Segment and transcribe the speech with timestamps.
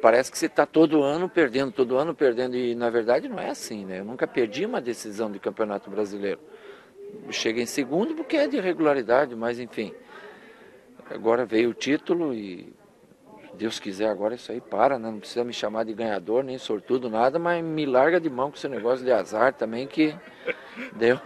[0.00, 3.50] Parece que você está todo ano perdendo, todo ano perdendo, e na verdade não é
[3.50, 4.00] assim, né?
[4.00, 6.40] Eu nunca perdi uma decisão de campeonato brasileiro.
[7.30, 9.92] Chega em segundo porque é de regularidade, mas enfim.
[11.10, 12.72] Agora veio o título e
[13.54, 15.10] Deus quiser agora isso aí para, né?
[15.10, 18.56] Não precisa me chamar de ganhador, nem sortudo, nada, mas me larga de mão com
[18.56, 20.14] esse negócio de azar também que
[20.96, 21.20] deu.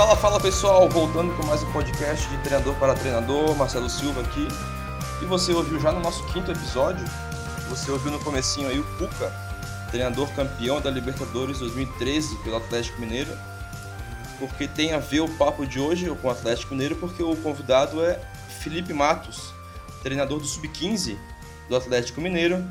[0.00, 4.48] Fala, fala pessoal, voltando com mais um podcast de treinador para treinador, Marcelo Silva aqui.
[5.20, 7.04] E você ouviu já no nosso quinto episódio,
[7.68, 9.30] você ouviu no comecinho aí o Cuca,
[9.90, 13.30] treinador campeão da Libertadores 2013 pelo Atlético Mineiro.
[14.38, 18.02] Porque tem a ver o papo de hoje com o Atlético Mineiro, porque o convidado
[18.02, 18.18] é
[18.62, 19.52] Felipe Matos,
[20.02, 21.18] treinador do Sub-15
[21.68, 22.66] do Atlético Mineiro,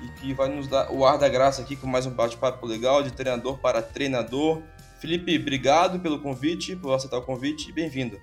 [0.00, 3.02] e que vai nos dar o ar da graça aqui com mais um bate-papo legal
[3.02, 4.62] de treinador para treinador
[5.00, 8.20] Felipe, obrigado pelo convite, por aceitar o convite e bem-vindo.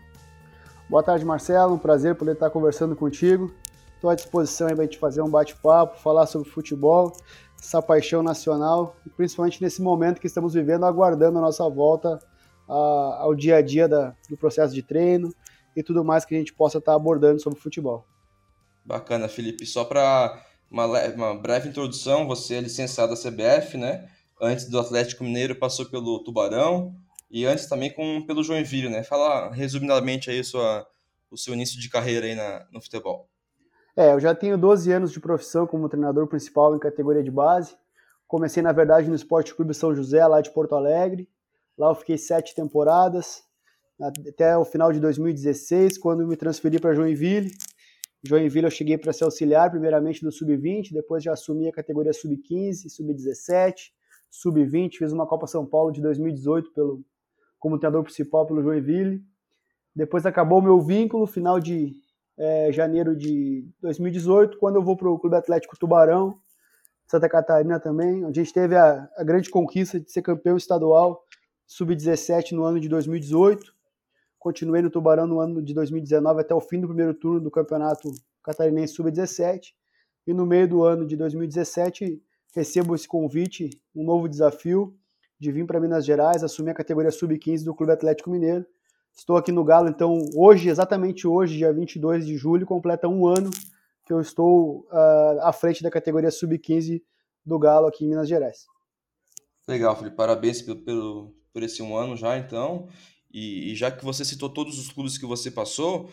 [0.88, 1.74] Boa tarde, Marcelo.
[1.74, 3.52] Um prazer poder estar conversando contigo.
[3.96, 7.18] Estou à disposição para a gente fazer um bate-papo, falar sobre futebol,
[7.60, 12.20] essa paixão nacional, e principalmente nesse momento que estamos vivendo, aguardando a nossa volta
[12.70, 12.74] a,
[13.22, 15.34] ao dia a dia da, do processo de treino
[15.76, 18.06] e tudo mais que a gente possa estar abordando sobre futebol.
[18.86, 19.66] Bacana, Felipe.
[19.66, 24.08] Só para uma, uma breve introdução, você é licenciado da CBF, né?
[24.42, 26.96] Antes do Atlético Mineiro passou pelo Tubarão
[27.30, 29.04] e antes também com, pelo Joinville, né?
[29.04, 30.88] Fala resumidamente aí sua,
[31.30, 33.28] o seu início de carreira aí na, no futebol.
[33.96, 37.76] É, eu já tenho 12 anos de profissão como treinador principal em categoria de base.
[38.28, 41.28] Comecei, na verdade, no Esporte Clube São José, lá de Porto Alegre.
[41.78, 43.44] Lá eu fiquei sete temporadas,
[44.28, 47.52] até o final de 2016, quando me transferi para Joinville.
[48.24, 52.90] Joinville eu cheguei para ser auxiliar, primeiramente do Sub-20, depois já assumi a categoria Sub-15,
[52.90, 53.92] Sub-17,
[54.42, 57.04] sub-20, fiz uma Copa São Paulo de 2018 pelo,
[57.58, 59.24] como treinador principal pelo Joinville.
[59.96, 61.96] Depois acabou o meu vínculo, final de
[62.38, 66.40] é, janeiro de 2018, quando eu vou para o Clube Atlético Tubarão,
[67.08, 71.24] Santa Catarina também, onde a gente teve a, a grande conquista de ser campeão estadual
[71.66, 73.74] sub-17 no ano de 2018.
[74.38, 78.12] Continuei no Tubarão no ano de 2019 até o fim do primeiro turno do campeonato
[78.44, 79.74] catarinense sub-17.
[80.28, 82.22] E no meio do ano de 2017
[82.56, 84.96] recebo esse convite, um novo desafio
[85.40, 88.66] de vir para Minas Gerais, assumir a categoria sub-15 do Clube Atlético Mineiro.
[89.16, 93.50] Estou aqui no Galo, então, hoje, exatamente hoje, dia 22 de julho, completa um ano
[94.06, 97.02] que eu estou uh, à frente da categoria sub-15
[97.46, 98.66] do Galo aqui em Minas Gerais.
[99.68, 100.16] Legal, Felipe.
[100.16, 102.88] Parabéns pelo, pelo, por esse um ano já, então.
[103.32, 106.10] E, e, já que você citou todos os clubes que você passou,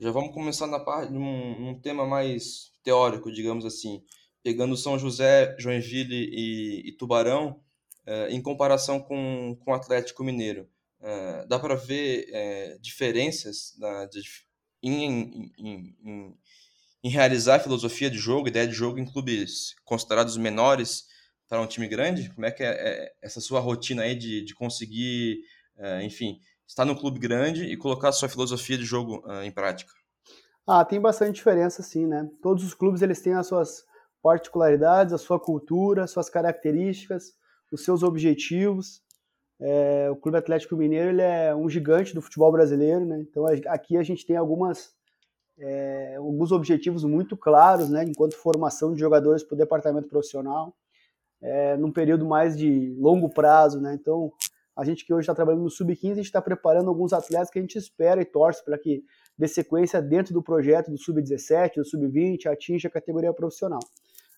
[0.00, 4.02] já vamos começar na parte de um, um tema mais teórico, digamos assim
[4.44, 7.58] pegando São José, Joinville e, e Tubarão,
[8.06, 10.68] é, em comparação com, com o Atlético Mineiro.
[11.00, 14.20] É, dá para ver é, diferenças na, de,
[14.82, 16.38] em, em, em,
[17.02, 21.06] em, realizar a filosofia de jogo, ideia de jogo em clubes considerados menores
[21.48, 22.28] para um time grande?
[22.34, 25.40] Como é que é, é essa sua rotina aí de, de conseguir,
[26.02, 29.92] enfim, estar no clube grande e colocar a sua filosofia de jogo em prática?
[30.66, 32.28] Ah, tem bastante diferença, sim, né?
[32.42, 33.84] Todos os clubes eles têm as suas
[34.24, 37.34] particularidades, a sua cultura, suas características,
[37.70, 39.02] os seus objetivos.
[39.60, 43.20] É, o Clube Atlético Mineiro ele é um gigante do futebol brasileiro, né?
[43.20, 44.94] Então aqui a gente tem algumas
[45.58, 48.02] é, alguns objetivos muito claros, né?
[48.02, 50.74] Enquanto formação de jogadores para o departamento profissional,
[51.42, 53.94] é, num período mais de longo prazo, né?
[53.94, 54.32] Então
[54.74, 57.58] a gente que hoje está trabalhando no sub-15, a gente está preparando alguns atletas que
[57.58, 59.04] a gente espera e torce para que
[59.36, 63.80] dê sequência dentro do projeto do sub-17, do sub-20, atinja a categoria profissional.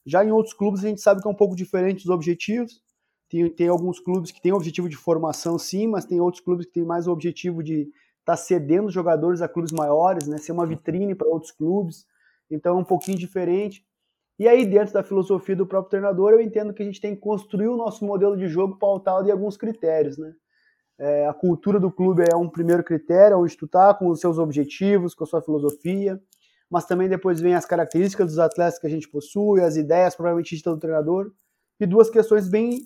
[0.06, 2.81] Já em outros clubes a gente sabe que é um pouco diferente os objetivos.
[3.28, 6.72] Tem, tem alguns clubes que têm objetivo de formação, sim, mas tem outros clubes que
[6.72, 7.93] têm mais o objetivo de estar
[8.25, 10.39] tá cedendo jogadores a clubes maiores, né?
[10.39, 12.06] Ser uma vitrine para outros clubes.
[12.49, 13.84] Então é um pouquinho diferente.
[14.39, 17.21] E aí, dentro da filosofia do próprio treinador, eu entendo que a gente tem que
[17.21, 20.33] construir o nosso modelo de jogo pautado em alguns critérios, né?
[20.99, 24.39] É, a cultura do clube é um primeiro critério, onde tu está com os seus
[24.39, 26.21] objetivos, com a sua filosofia
[26.71, 30.63] mas também depois vem as características dos atletas que a gente possui, as ideias provavelmente
[30.63, 31.33] todo treinador,
[31.78, 32.80] e duas questões bem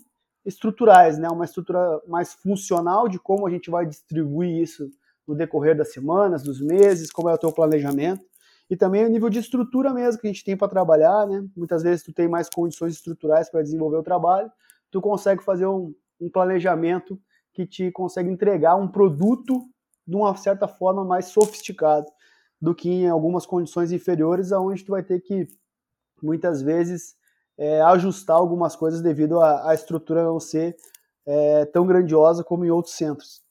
[0.44, 1.28] estruturais, né?
[1.28, 4.90] Uma estrutura mais funcional de como a gente vai distribuir isso
[5.26, 8.24] no decorrer das semanas, dos meses, como é o teu planejamento,
[8.68, 11.46] e também o nível de estrutura mesmo que a gente tem para trabalhar, né?
[11.56, 14.50] Muitas vezes tu tem mais condições estruturais para desenvolver o trabalho,
[14.90, 17.18] tu consegue fazer um, um planejamento
[17.52, 19.62] que te consegue entregar um produto
[20.06, 22.06] de uma certa forma mais sofisticado
[22.60, 25.48] do que em algumas condições inferiores, aonde tu vai ter que
[26.22, 27.16] muitas vezes
[27.56, 30.76] é, ajustar algumas coisas devido à, estrutura não ser
[31.26, 33.42] é, tão grandiosa como em outros centros.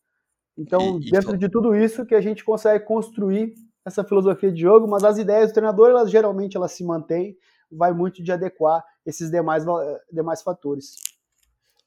[0.58, 1.38] Então, e, dentro e...
[1.38, 3.54] de tudo isso que a gente consegue construir
[3.86, 7.38] essa filosofia de jogo, mas as ideias do treinador, elas geralmente elas se mantêm,
[7.72, 9.64] vai muito de adequar esses demais,
[10.12, 10.96] demais fatores.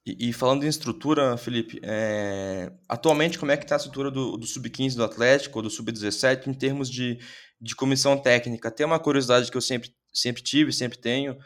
[0.05, 2.73] E, e, falando em estrutura, Felipe, é...
[2.89, 6.49] atualmente como é que está a estrutura do, do Sub-15 do Atlético ou do Sub-17
[6.49, 7.19] em termos de,
[7.61, 8.71] de comissão técnica?
[8.71, 11.37] Tem uma curiosidade que eu sempre, sempre tive, sempre tenho,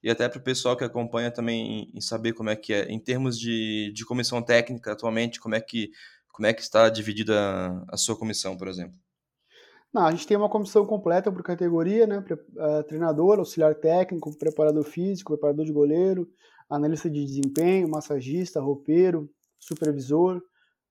[0.00, 3.00] e até para o pessoal que acompanha também em, saber como é que é, em
[3.00, 5.90] termos de, de comissão técnica atualmente, como é que,
[6.32, 8.94] como é que está dividida a, a sua comissão, por exemplo?
[9.92, 12.22] Não, a gente tem uma comissão completa por categoria, né?
[12.88, 16.28] Treinador, auxiliar técnico, preparador físico, preparador de goleiro,
[16.68, 20.42] analista de desempenho, massagista, roupeiro, supervisor.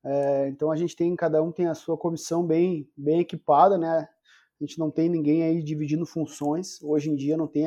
[0.06, 4.08] É, então a gente tem, cada um tem a sua comissão bem, bem equipada, né?
[4.60, 6.82] A gente não tem ninguém aí dividindo funções.
[6.82, 7.66] Hoje em dia não tem,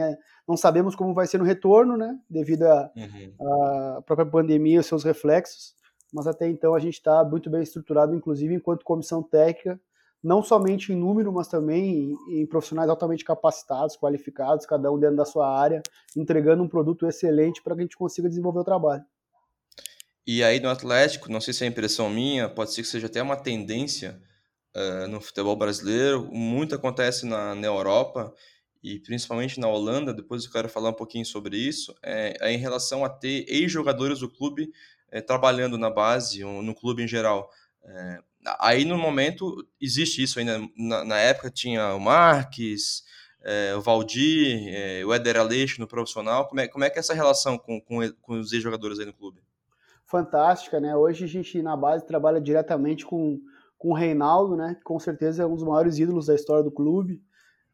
[0.48, 2.18] não sabemos como vai ser no retorno, né?
[2.28, 4.02] Devido à uhum.
[4.02, 5.74] própria pandemia e seus reflexos.
[6.12, 9.80] Mas até então a gente está muito bem estruturado, inclusive enquanto comissão técnica,
[10.26, 15.16] não somente em número, mas também em, em profissionais altamente capacitados, qualificados, cada um dentro
[15.16, 15.80] da sua área,
[16.16, 19.04] entregando um produto excelente para que a gente consiga desenvolver o trabalho.
[20.26, 23.22] E aí no Atlético, não sei se é impressão minha, pode ser que seja até
[23.22, 24.20] uma tendência
[24.74, 28.34] uh, no futebol brasileiro, muito acontece na, na Europa
[28.82, 32.58] e principalmente na Holanda, depois eu quero falar um pouquinho sobre isso, é, é em
[32.58, 34.72] relação a ter ex-jogadores do clube
[35.08, 37.48] é, trabalhando na base, ou no clube em geral.
[37.84, 38.18] É,
[38.58, 40.60] aí no momento existe isso ainda.
[40.76, 43.02] Na, na época tinha o Marques,
[43.44, 46.48] é, o Valdir, é, o Éder Aleixo no profissional.
[46.48, 49.12] Como é, como é que é essa relação com, com, com os ex-jogadores aí no
[49.12, 49.40] clube?
[50.04, 50.96] Fantástica, né?
[50.96, 53.40] Hoje a gente na base trabalha diretamente com,
[53.76, 54.74] com o Reinaldo, né?
[54.76, 57.20] Que com certeza é um dos maiores ídolos da história do clube.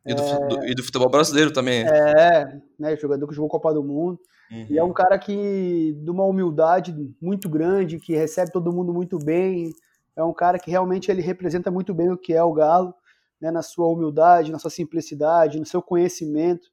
[0.05, 0.49] E do, é...
[0.49, 1.85] do, e do futebol brasileiro também.
[1.87, 2.97] É, né?
[2.97, 4.19] Jogador que jogou Copa do Mundo.
[4.51, 4.67] Uhum.
[4.69, 9.19] E é um cara que, de uma humildade muito grande, que recebe todo mundo muito
[9.19, 9.73] bem,
[10.17, 12.95] é um cara que realmente ele representa muito bem o que é o Galo,
[13.41, 16.71] né, na sua humildade, na sua simplicidade, no seu conhecimento.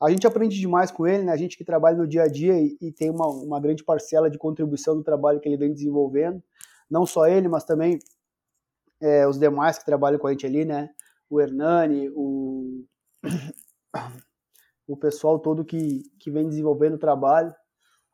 [0.00, 1.32] A gente aprende demais com ele, né?
[1.32, 4.28] a gente que trabalha no dia a dia e, e tem uma, uma grande parcela
[4.28, 6.42] de contribuição do trabalho que ele vem desenvolvendo.
[6.90, 7.98] Não só ele, mas também
[9.00, 10.90] é, os demais que trabalham com a gente ali, né?
[11.30, 12.84] O Hernani, o,
[14.86, 17.54] o pessoal todo que, que vem desenvolvendo o trabalho,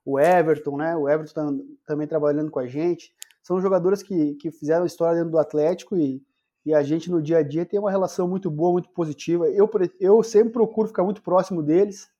[0.05, 0.95] o Everton, né?
[0.95, 3.13] O Everton também trabalhando com a gente
[3.49, 6.23] são jogadores que, que fizeram história dentro do Atlético e,
[6.67, 9.49] e a gente no dia a dia tem uma relação muito boa, muito positiva.
[9.49, 12.11] Eu, eu sempre procuro ficar muito próximo deles,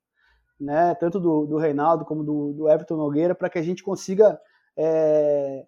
[0.59, 4.41] né, tanto do, do Reinaldo como do, do Everton Nogueira, para que a gente consiga
[4.75, 5.67] é,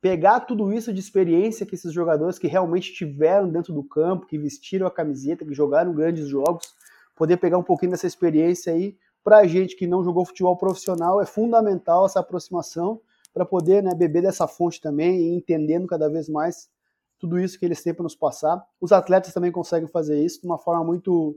[0.00, 4.38] pegar tudo isso de experiência que esses jogadores que realmente tiveram dentro do campo, que
[4.38, 6.74] vestiram a camiseta, que jogaram grandes jogos,
[7.14, 8.96] poder pegar um pouquinho dessa experiência aí.
[9.22, 12.98] Para a gente que não jogou futebol profissional, é fundamental essa aproximação
[13.36, 16.70] para poder né, beber dessa fonte também e entendendo cada vez mais
[17.18, 18.64] tudo isso que eles têm para nos passar.
[18.80, 21.36] Os atletas também conseguem fazer isso de uma forma muito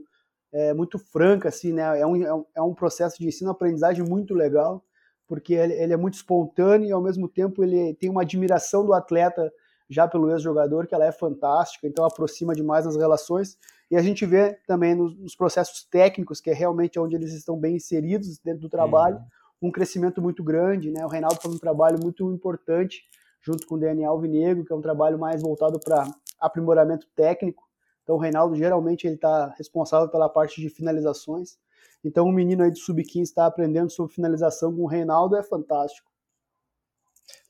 [0.50, 2.00] é, muito franca, assim, né?
[2.00, 4.82] É um, é um é processo de ensino-aprendizagem muito legal,
[5.28, 8.94] porque ele, ele, é muito espontâneo e ao mesmo tempo ele tem uma admiração do
[8.94, 9.52] atleta
[9.86, 13.58] já pelo ex-jogador que ela é fantástica, então aproxima demais as relações
[13.90, 17.58] e a gente vê também nos, nos processos técnicos que é realmente onde eles estão
[17.58, 19.16] bem inseridos dentro do trabalho.
[19.16, 21.04] Uhum um crescimento muito grande, né?
[21.04, 23.02] O Reinaldo faz um trabalho muito importante
[23.42, 26.06] junto com o Daniel Alvinegro, que é um trabalho mais voltado para
[26.38, 27.68] aprimoramento técnico.
[28.02, 31.58] Então o Reinaldo geralmente ele está responsável pela parte de finalizações.
[32.04, 36.10] Então o menino aí do sub-15 está aprendendo sobre finalização com o Reinaldo é fantástico.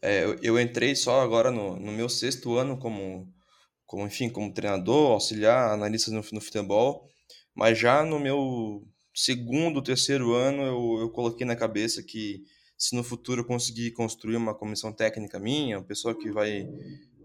[0.02, 3.26] É, eu, eu, entrei só agora no, no, meu sexto ano como,
[3.86, 7.06] como, enfim, como treinador, auxiliar, analista no, no futebol,
[7.54, 8.82] mas já no meu
[9.24, 12.42] segundo, terceiro ano, eu, eu coloquei na cabeça que
[12.76, 16.66] se no futuro eu conseguir construir uma comissão técnica minha, uma pessoa que vai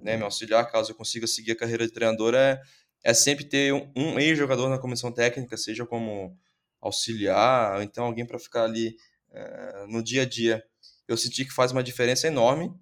[0.01, 2.61] né, me auxiliar caso eu consiga seguir a carreira de treinador, é,
[3.03, 6.37] é sempre ter um, um ex-jogador na comissão técnica, seja como
[6.81, 8.97] auxiliar, ou então alguém para ficar ali
[9.31, 10.63] é, no dia a dia.
[11.07, 12.73] Eu senti que faz uma diferença enorme,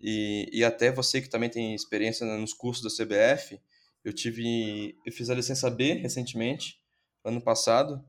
[0.00, 3.60] e, e até você que também tem experiência nos cursos da CBF,
[4.02, 6.78] eu tive, eu fiz a licença B recentemente,
[7.22, 8.02] ano passado,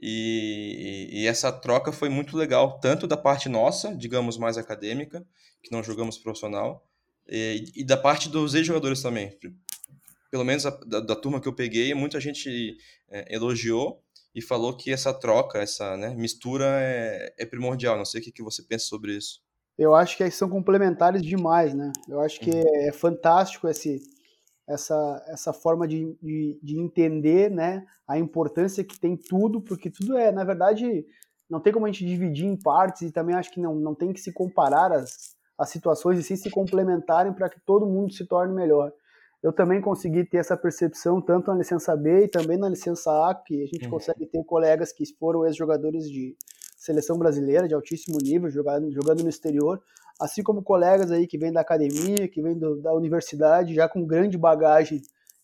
[0.00, 5.24] e, e, essa troca foi muito legal, tanto da parte nossa, digamos, mais acadêmica,
[5.62, 6.86] que não jogamos profissional,
[7.28, 9.36] e, e da parte dos ex-jogadores também.
[10.30, 12.76] Pelo menos a, da, da, turma que eu peguei, muita gente
[13.10, 14.02] é, elogiou
[14.34, 17.96] e falou que essa troca, essa né, mistura é, é, primordial.
[17.96, 19.40] Não sei o que, que você pensa sobre isso.
[19.78, 21.92] Eu acho que são complementares demais, né?
[22.08, 22.88] Eu acho que uhum.
[22.88, 24.00] é fantástico esse,
[24.66, 30.16] essa, essa forma de, de, de, entender né, a importância que tem tudo, porque tudo
[30.16, 31.04] é, na verdade,
[31.48, 34.12] não tem como a gente dividir em partes e também acho que não, não tem
[34.12, 38.26] que se comparar as, as situações e sim se complementarem para que todo mundo se
[38.26, 38.92] torne melhor.
[39.42, 43.34] Eu também consegui ter essa percepção tanto na licença B e também na licença A,
[43.34, 43.90] que a gente uhum.
[43.90, 46.34] consegue ter colegas que foram ex-jogadores de
[46.84, 49.82] seleção brasileira de altíssimo nível, jogando, jogando no exterior,
[50.20, 54.04] assim como colegas aí que vêm da academia, que vêm do, da universidade, já com
[54.04, 55.00] grande bagagem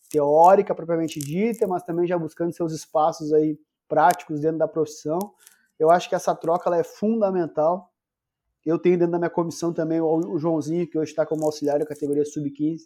[0.07, 3.57] teórica propriamente dita, mas também já buscando seus espaços aí
[3.89, 5.17] práticos dentro da profissão.
[5.79, 7.91] Eu acho que essa troca ela é fundamental.
[8.63, 11.87] Eu tenho dentro da minha comissão também o Joãozinho, que hoje está como auxiliar da
[11.87, 12.81] categoria sub-15,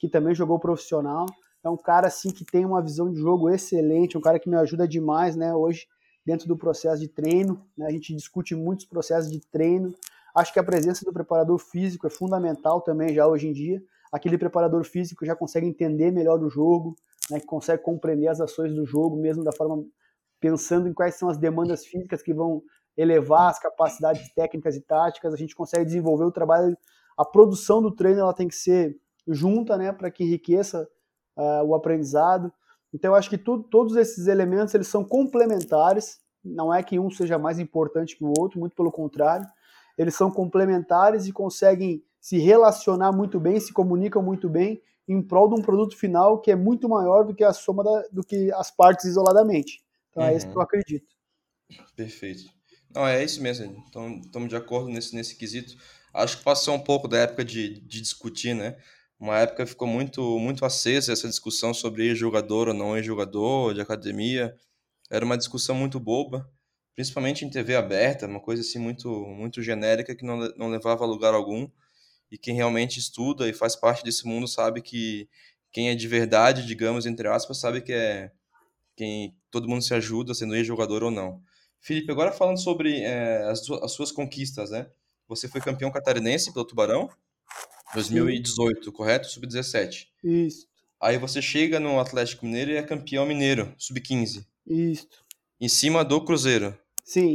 [0.00, 1.26] que também jogou profissional.
[1.62, 4.56] É um cara assim que tem uma visão de jogo excelente, um cara que me
[4.56, 5.54] ajuda demais, né?
[5.54, 5.86] Hoje
[6.24, 7.86] dentro do processo de treino, né?
[7.86, 9.94] a gente discute muitos processos de treino.
[10.34, 13.82] Acho que a presença do preparador físico é fundamental também já hoje em dia.
[14.10, 16.96] Aquele preparador físico já consegue entender melhor o jogo,
[17.30, 17.40] né?
[17.40, 19.84] consegue compreender as ações do jogo, mesmo da forma
[20.40, 22.62] pensando em quais são as demandas físicas que vão
[22.96, 26.76] elevar as capacidades técnicas e táticas, a gente consegue desenvolver o trabalho,
[27.16, 30.88] a produção do treino ela tem que ser junta, né, para que enriqueça
[31.36, 32.52] uh, o aprendizado.
[32.92, 37.10] Então eu acho que tu, todos esses elementos eles são complementares, não é que um
[37.10, 39.46] seja mais importante que o outro, muito pelo contrário,
[39.96, 45.48] eles são complementares e conseguem se relacionar muito bem, se comunicam muito bem em prol
[45.48, 48.52] de um produto final que é muito maior do que a soma da, do que
[48.52, 49.82] as partes isoladamente.
[50.10, 50.28] Então uhum.
[50.28, 50.62] é isso que eu uhum.
[50.62, 51.06] acredito.
[51.96, 52.44] Perfeito.
[52.94, 53.82] Não, é isso mesmo.
[53.88, 55.74] Então, estamos de acordo nesse, nesse quesito.
[56.12, 58.76] Acho que passou um pouco da época de, de discutir, né?
[59.22, 64.52] Uma época ficou muito, muito acesa essa discussão sobre jogador ou não jogador de academia.
[65.08, 66.50] Era uma discussão muito boba,
[66.92, 71.06] principalmente em TV aberta, uma coisa assim muito, muito genérica que não, não levava a
[71.06, 71.68] lugar algum.
[72.32, 75.28] E quem realmente estuda e faz parte desse mundo sabe que
[75.70, 78.32] quem é de verdade, digamos, entre aspas, sabe que é
[78.96, 81.40] quem todo mundo se ajuda, sendo ex-jogador ou não.
[81.80, 84.90] Felipe, agora falando sobre é, as, as, suas conquistas, né?
[85.28, 87.08] Você foi campeão catarinense pelo Tubarão,
[87.94, 88.90] 2018, Sim.
[88.90, 89.28] correto?
[89.28, 90.06] Sub-17.
[90.22, 90.66] Isso.
[91.00, 94.46] Aí você chega no Atlético Mineiro e é campeão mineiro, sub-15.
[94.66, 95.08] Isso.
[95.60, 96.78] Em cima do Cruzeiro.
[97.04, 97.34] Sim.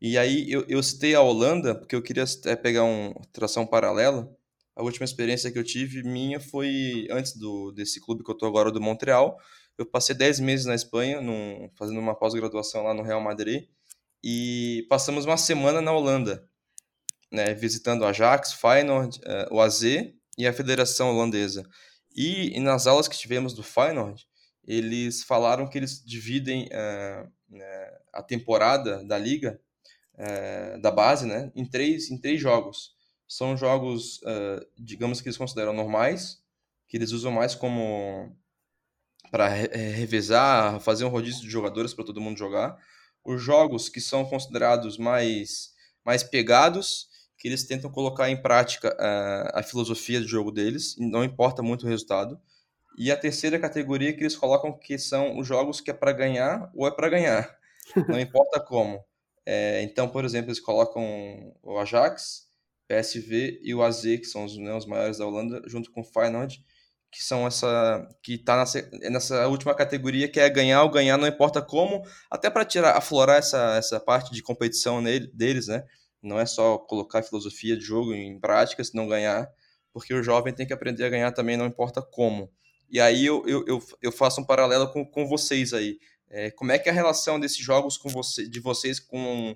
[0.00, 4.28] E aí eu, eu citei a Holanda, porque eu queria é, pegar uma tração paralela.
[4.74, 8.46] A última experiência que eu tive minha foi antes do, desse clube que eu tô
[8.46, 9.38] agora, do Montreal.
[9.78, 13.68] Eu passei 10 meses na Espanha, num, fazendo uma pós-graduação lá no Real Madrid,
[14.24, 16.48] e passamos uma semana na Holanda,
[17.32, 21.66] né, visitando Ajax, Feyenoord, uh, o AZ e a Federação Holandesa.
[22.14, 24.28] E, e, nas aulas que tivemos do Feyenoord,
[24.64, 29.58] eles falaram que eles dividem uh, uh, a temporada da liga,
[30.80, 32.94] da base, né, em três, em três jogos.
[33.26, 34.20] São jogos,
[34.78, 36.40] digamos que eles consideram normais,
[36.86, 38.30] que eles usam mais como
[39.32, 42.78] para revezar, fazer um rodízio de jogadores para todo mundo jogar.
[43.24, 45.72] Os jogos que são considerados mais,
[46.04, 47.08] mais pegados,
[47.42, 51.84] que eles tentam colocar em prática a, a filosofia de jogo deles, não importa muito
[51.84, 52.40] o resultado.
[52.96, 56.70] E a terceira categoria que eles colocam que são os jogos que é para ganhar
[56.72, 57.52] ou é para ganhar,
[58.06, 59.04] não importa como.
[59.44, 62.46] É, então, por exemplo, eles colocam o Ajax,
[62.86, 66.04] PSV e o AZ, que são os, né, os maiores da Holanda, junto com o
[66.04, 66.64] Feyenoord,
[67.10, 71.26] que são essa que está nessa, nessa última categoria que é ganhar ou ganhar não
[71.26, 75.84] importa como até para tirar aflorar essa, essa parte de competição nele, deles né
[76.22, 79.50] não é só colocar filosofia de jogo em prática se não ganhar
[79.92, 82.50] porque o jovem tem que aprender a ganhar também não importa como.
[82.90, 85.98] E aí eu, eu, eu, eu faço um paralelo com, com vocês aí.
[86.28, 89.54] É, como é que é a relação desses jogos com você de vocês com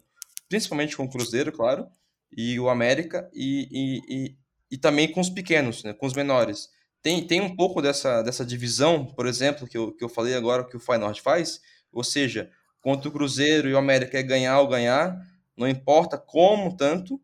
[0.48, 1.88] principalmente com o Cruzeiro claro
[2.30, 4.36] e o América e, e, e,
[4.72, 6.68] e também com os pequenos né com os menores?
[7.02, 10.66] Tem, tem um pouco dessa, dessa divisão, por exemplo, que eu, que eu falei agora
[10.66, 11.60] que o Feyenoord faz,
[11.92, 15.16] ou seja, contra o Cruzeiro e o América é ganhar ou ganhar,
[15.56, 17.20] não importa como tanto,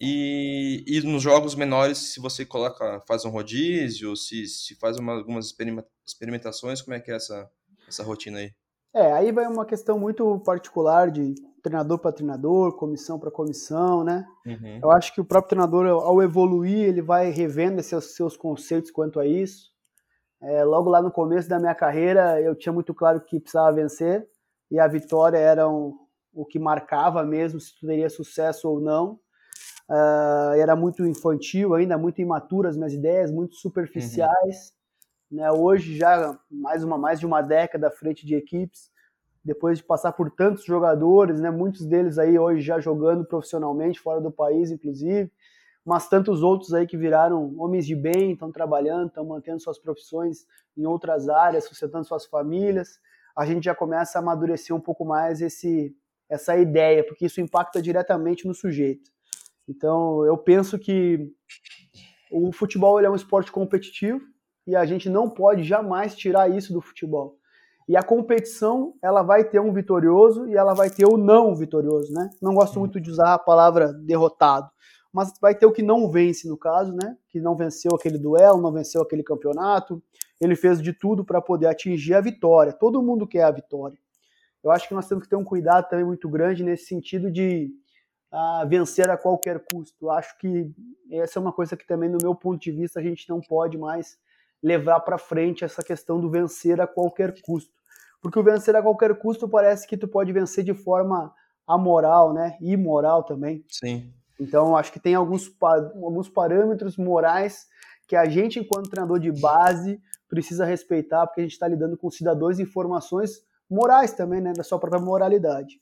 [0.00, 5.12] e, e nos jogos menores, se você coloca, faz um rodízio, se, se faz uma,
[5.12, 5.54] algumas
[6.06, 7.50] experimentações, como é que é essa,
[7.86, 8.50] essa rotina aí?
[8.94, 14.26] É, aí vai uma questão muito particular de treinador para treinador, comissão para comissão, né?
[14.46, 14.80] Uhum.
[14.82, 19.20] Eu acho que o próprio treinador, ao evoluir, ele vai revendo seus, seus conceitos quanto
[19.20, 19.70] a isso.
[20.42, 24.26] É, logo lá no começo da minha carreira, eu tinha muito claro que precisava vencer
[24.70, 25.94] e a vitória era um,
[26.32, 29.18] o que marcava mesmo se teria sucesso ou não.
[29.88, 34.72] Uh, era muito infantil ainda, muito imaturo as minhas ideias, muito superficiais.
[35.30, 35.38] Uhum.
[35.38, 35.50] Né?
[35.50, 38.90] Hoje já mais uma mais de uma década à frente de equipes,
[39.44, 44.20] depois de passar por tantos jogadores, né, muitos deles aí hoje já jogando profissionalmente fora
[44.20, 45.32] do país, inclusive,
[45.84, 50.46] mas tantos outros aí que viraram homens de bem, estão trabalhando, estão mantendo suas profissões
[50.76, 53.00] em outras áreas, sustentando suas famílias,
[53.36, 55.96] a gente já começa a amadurecer um pouco mais esse
[56.30, 59.10] essa ideia, porque isso impacta diretamente no sujeito.
[59.68, 61.28] Então, eu penso que
[62.30, 64.20] o futebol ele é um esporte competitivo
[64.66, 67.36] e a gente não pode jamais tirar isso do futebol.
[67.88, 72.12] E a competição, ela vai ter um vitorioso e ela vai ter o não vitorioso,
[72.12, 72.30] né?
[72.40, 74.70] Não gosto muito de usar a palavra derrotado,
[75.12, 77.16] mas vai ter o que não vence no caso, né?
[77.28, 80.00] Que não venceu aquele duelo, não venceu aquele campeonato.
[80.40, 82.72] Ele fez de tudo para poder atingir a vitória.
[82.72, 83.98] Todo mundo quer a vitória.
[84.62, 87.70] Eu acho que nós temos que ter um cuidado também muito grande nesse sentido de
[88.32, 90.10] uh, vencer a qualquer custo.
[90.10, 90.70] Acho que
[91.10, 93.78] essa é uma coisa que também, no meu ponto de vista, a gente não pode
[93.78, 94.18] mais
[94.62, 97.72] levar para frente essa questão do vencer a qualquer custo.
[98.20, 101.34] Porque o vencer a qualquer custo parece que tu pode vencer de forma
[101.66, 102.58] amoral, né?
[102.60, 103.64] Imoral também.
[103.68, 104.12] Sim.
[104.38, 107.66] Então, acho que tem alguns, alguns parâmetros morais
[108.06, 112.10] que a gente, enquanto treinador de base, precisa respeitar, porque a gente está lidando com
[112.10, 114.52] cidadãos e informações morais também, né?
[114.52, 115.78] Da sua própria moralidade.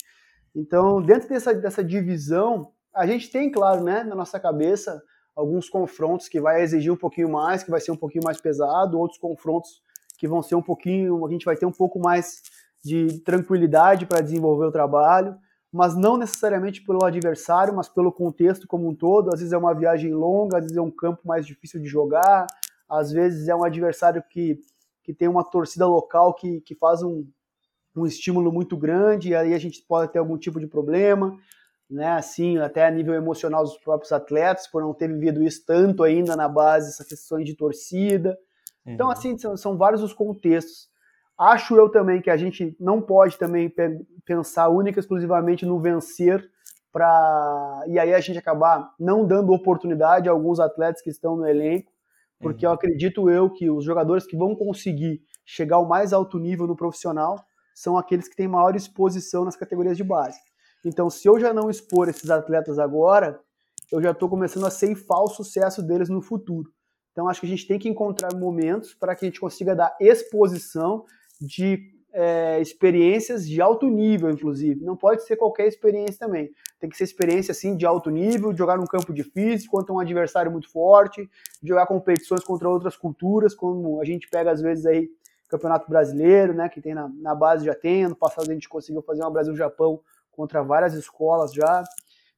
[0.54, 5.02] Então, dentro dessa, dessa divisão, a gente tem, claro, né, na nossa cabeça,
[5.36, 8.98] alguns confrontos que vai exigir um pouquinho mais, que vai ser um pouquinho mais pesado,
[8.98, 9.82] outros confrontos
[10.18, 12.42] que vão ser um pouquinho, a gente vai ter um pouco mais
[12.84, 15.36] de tranquilidade para desenvolver o trabalho,
[15.72, 19.28] mas não necessariamente pelo adversário, mas pelo contexto como um todo.
[19.32, 22.46] Às vezes é uma viagem longa, às vezes é um campo mais difícil de jogar,
[22.88, 24.58] às vezes é um adversário que,
[25.04, 27.24] que tem uma torcida local que, que faz um,
[28.02, 31.36] um estímulo muito grande, e aí a gente pode ter algum tipo de problema,
[31.90, 32.12] né?
[32.12, 36.36] Assim, até a nível emocional dos próprios atletas, por não ter vivido isso tanto ainda
[36.36, 38.38] na base, essas questões de torcida.
[38.86, 39.12] Então, uhum.
[39.12, 40.88] assim, são, são, vários os contextos.
[41.36, 43.72] Acho eu também que a gente não pode também
[44.24, 46.50] pensar única e exclusivamente no vencer
[46.90, 51.46] para e aí a gente acabar não dando oportunidade a alguns atletas que estão no
[51.46, 51.92] elenco,
[52.40, 52.72] porque uhum.
[52.72, 56.76] eu acredito eu que os jogadores que vão conseguir chegar ao mais alto nível no
[56.76, 57.36] profissional
[57.78, 60.38] são aqueles que têm maior exposição nas categorias de base.
[60.84, 63.40] Então, se eu já não expor esses atletas agora,
[63.92, 66.72] eu já estou começando a ceifar o sucesso deles no futuro.
[67.12, 69.96] Então, acho que a gente tem que encontrar momentos para que a gente consiga dar
[70.00, 71.04] exposição
[71.40, 71.78] de
[72.12, 74.84] é, experiências de alto nível, inclusive.
[74.84, 76.50] Não pode ser qualquer experiência também.
[76.80, 80.00] Tem que ser experiência assim de alto nível, de jogar num campo difícil, contra um
[80.00, 81.30] adversário muito forte,
[81.62, 85.08] de jogar competições contra outras culturas, como a gente pega às vezes aí
[85.48, 88.04] Campeonato Brasileiro, né, que tem na, na base já tem.
[88.04, 91.82] Ano passado a gente conseguiu fazer uma Brasil-Japão contra várias escolas já.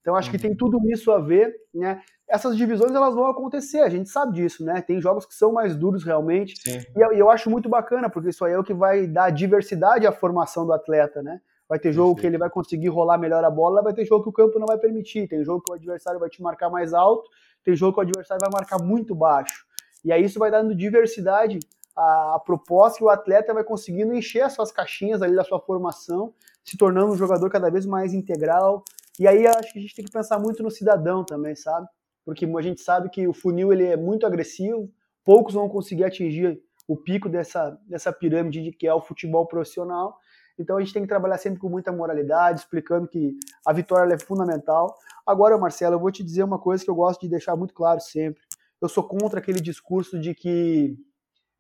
[0.01, 0.57] Então acho que tem uhum.
[0.57, 2.01] tudo isso a ver, né?
[2.27, 4.81] Essas divisões elas vão acontecer, a gente sabe disso, né?
[4.81, 6.57] Tem jogos que são mais duros realmente.
[6.63, 6.81] Sim.
[6.97, 10.07] E eu, eu acho muito bacana, porque isso aí é o que vai dar diversidade
[10.07, 11.41] à formação do atleta, né?
[11.69, 12.21] Vai ter jogo Sim.
[12.21, 14.67] que ele vai conseguir rolar melhor a bola, vai ter jogo que o campo não
[14.67, 17.29] vai permitir, tem jogo que o adversário vai te marcar mais alto,
[17.63, 19.67] tem jogo que o adversário vai marcar muito baixo.
[20.05, 21.59] E aí isso vai dando diversidade
[22.01, 25.61] à, à proposta que o atleta vai conseguindo encher as suas caixinhas ali da sua
[25.61, 26.33] formação,
[26.65, 28.85] se tornando um jogador cada vez mais integral,
[29.19, 31.87] e aí acho que a gente tem que pensar muito no cidadão também, sabe?
[32.25, 34.91] Porque a gente sabe que o funil ele é muito agressivo,
[35.25, 40.17] poucos vão conseguir atingir o pico dessa, dessa pirâmide de que é o futebol profissional.
[40.59, 43.37] Então a gente tem que trabalhar sempre com muita moralidade, explicando que
[43.67, 44.95] a vitória é fundamental.
[45.27, 48.01] Agora, Marcelo, eu vou te dizer uma coisa que eu gosto de deixar muito claro
[48.01, 48.43] sempre.
[48.81, 50.97] Eu sou contra aquele discurso de que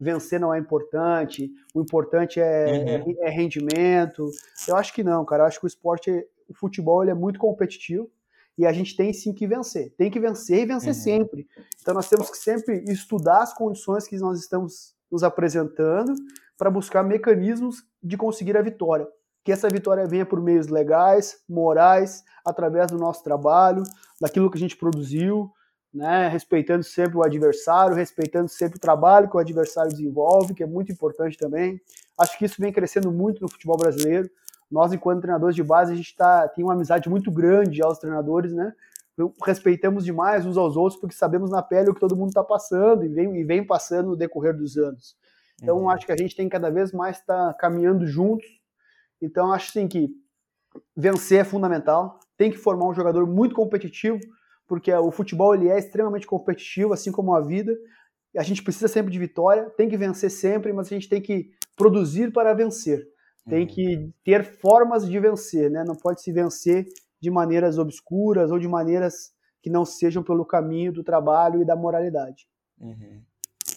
[0.00, 3.14] vencer não é importante, o importante é, uhum.
[3.20, 4.30] é, é rendimento.
[4.66, 5.42] Eu acho que não, cara.
[5.42, 6.10] Eu acho que o esporte
[6.48, 8.10] o futebol ele é muito competitivo
[8.58, 9.94] e a gente tem sim que vencer.
[9.96, 10.94] Tem que vencer e vencer uhum.
[10.94, 11.46] sempre.
[11.80, 16.14] Então nós temos que sempre estudar as condições que nós estamos nos apresentando
[16.58, 19.06] para buscar mecanismos de conseguir a vitória.
[19.44, 23.82] Que essa vitória venha por meios legais, morais, através do nosso trabalho,
[24.20, 25.50] daquilo que a gente produziu,
[25.92, 30.66] né, respeitando sempre o adversário, respeitando sempre o trabalho que o adversário desenvolve, que é
[30.66, 31.81] muito importante também.
[32.18, 34.31] Acho que isso vem crescendo muito no futebol brasileiro
[34.70, 38.53] nós, enquanto treinadores de base, a gente tá, tem uma amizade muito grande aos treinadores,
[38.53, 38.72] né?
[39.44, 43.05] Respeitamos demais uns aos outros porque sabemos na pele o que todo mundo está passando
[43.05, 45.16] e vem, e vem passando no decorrer dos anos.
[45.61, 45.90] Então, uhum.
[45.90, 48.46] acho que a gente tem cada vez mais estar tá caminhando juntos.
[49.20, 50.09] Então, acho sim que
[50.96, 52.18] vencer é fundamental.
[52.37, 54.18] Tem que formar um jogador muito competitivo,
[54.70, 57.76] porque o futebol ele é extremamente competitivo, assim como a vida.
[58.37, 61.50] A gente precisa sempre de vitória, tem que vencer sempre, mas a gente tem que
[61.76, 63.04] produzir para vencer.
[63.48, 63.66] Tem uhum.
[63.66, 65.83] que ter formas de vencer, né?
[65.85, 66.87] Não pode se vencer
[67.20, 71.74] de maneiras obscuras ou de maneiras que não sejam pelo caminho do trabalho e da
[71.74, 72.46] moralidade.
[72.78, 73.20] Uhum.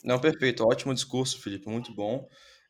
[0.04, 0.64] Não, perfeito.
[0.64, 1.68] Ótimo discurso, Felipe.
[1.68, 2.30] Muito bom.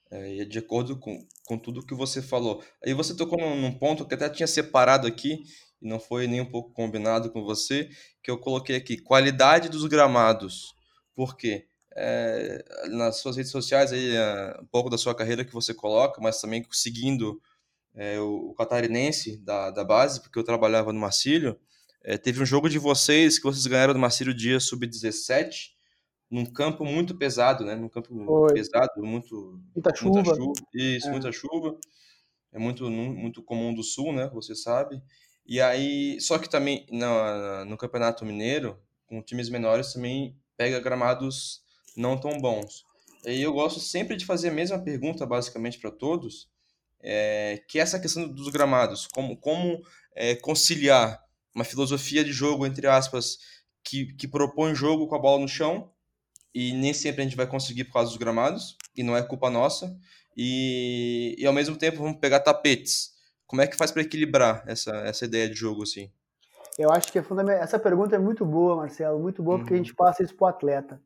[0.10, 2.64] É, e é de acordo com, com tudo que você falou.
[2.86, 5.44] Aí você tocou num, num ponto que até tinha separado aqui,
[5.84, 7.90] e não foi nem um pouco combinado com você,
[8.24, 10.74] que eu coloquei aqui, qualidade dos gramados.
[11.14, 11.68] Por quê?
[11.96, 16.20] é, nas suas redes sociais aí é, um pouco da sua carreira que você coloca,
[16.22, 17.42] mas também seguindo
[17.94, 21.58] é, o, catarinense da, da base, porque eu trabalhava no Marcílio,
[22.06, 25.72] É, teve um jogo de vocês que vocês ganharam do Marcílio Dias sub-17,
[26.30, 27.76] num campo muito pesado, né?
[27.76, 28.10] Num campo
[28.54, 30.16] pesado, muito muita chuva.
[30.16, 30.54] Muita chuva.
[30.74, 31.12] Isso, é.
[31.12, 31.78] muita chuva.
[32.52, 34.30] É muito muito comum do sul, né?
[34.34, 35.02] Você sabe.
[35.46, 41.62] E aí, só que também no, no Campeonato Mineiro, com times menores também pega gramados
[41.96, 42.86] não tão bons.
[43.26, 46.50] E eu gosto sempre de fazer a mesma pergunta basicamente para todos,
[47.02, 49.82] é, que é essa questão dos gramados, como como
[50.16, 51.22] é, conciliar
[51.54, 53.38] uma filosofia de jogo entre aspas
[53.84, 55.92] que, que propõe jogo com a bola no chão
[56.54, 59.50] e nem sempre a gente vai conseguir por causa dos gramados, e não é culpa
[59.50, 59.98] nossa.
[60.38, 63.13] E, e ao mesmo tempo vamos pegar tapetes.
[63.54, 66.10] Como é que faz para equilibrar essa, essa ideia de jogo assim?
[66.76, 67.62] Eu acho que é fundamental.
[67.62, 69.62] Essa pergunta é muito boa, Marcelo, muito boa, uhum.
[69.62, 69.84] porque a uhum.
[69.84, 71.00] gente passa isso para o atleta.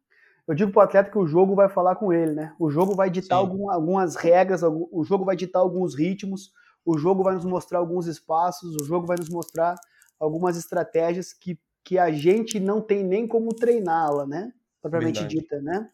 [0.48, 2.56] Eu digo para o atleta que o jogo vai falar com ele, né?
[2.58, 6.54] O jogo vai ditar algum, algumas regras, o jogo vai ditar alguns ritmos,
[6.86, 9.76] o jogo vai nos mostrar alguns espaços, o jogo vai nos mostrar
[10.18, 14.54] algumas estratégias que, que a gente não tem nem como treiná-la, né?
[14.82, 15.36] propriamente Verdade.
[15.36, 15.90] dita, né?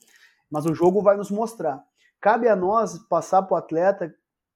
[0.51, 1.83] Mas o jogo vai nos mostrar.
[2.21, 4.13] Cabe a nós passar para o atleta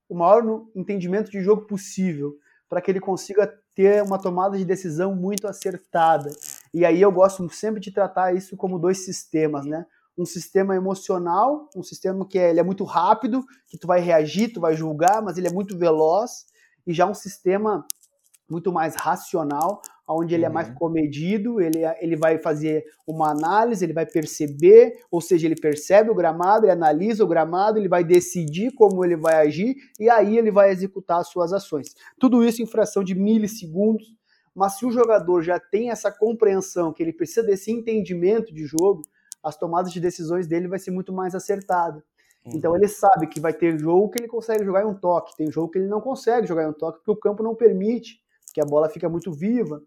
[0.10, 0.44] o maior
[0.76, 2.34] entendimento de jogo possível,
[2.70, 6.30] para que ele consiga ter uma tomada de decisão muito acertada.
[6.74, 9.86] E aí eu gosto sempre de tratar isso como dois sistemas, né?
[10.18, 14.52] Um sistema emocional, um sistema que é, ele é muito rápido, que tu vai reagir,
[14.52, 16.48] tu vai julgar, mas ele é muito veloz,
[16.88, 17.86] e já um sistema
[18.50, 20.50] muito mais racional, onde ele uhum.
[20.50, 20.76] é mais uhum.
[20.76, 26.16] comedido, ele, ele vai fazer uma análise, ele vai perceber, ou seja, ele percebe o
[26.16, 30.52] gramado, ele analisa o gramado, ele vai decidir como ele vai agir e aí ele
[30.52, 31.94] vai executar as suas ações.
[32.18, 34.16] Tudo isso em fração de milissegundos,
[34.56, 39.02] mas se o jogador já tem essa compreensão que ele precisa desse entendimento de jogo,
[39.44, 42.04] as tomadas de decisões dele vai ser muito mais acertada.
[42.46, 42.78] Então uhum.
[42.78, 45.70] ele sabe que vai ter jogo que ele consegue jogar em um toque, tem jogo
[45.70, 48.22] que ele não consegue jogar em um toque porque o campo não permite
[48.58, 49.80] que a bola fica muito viva.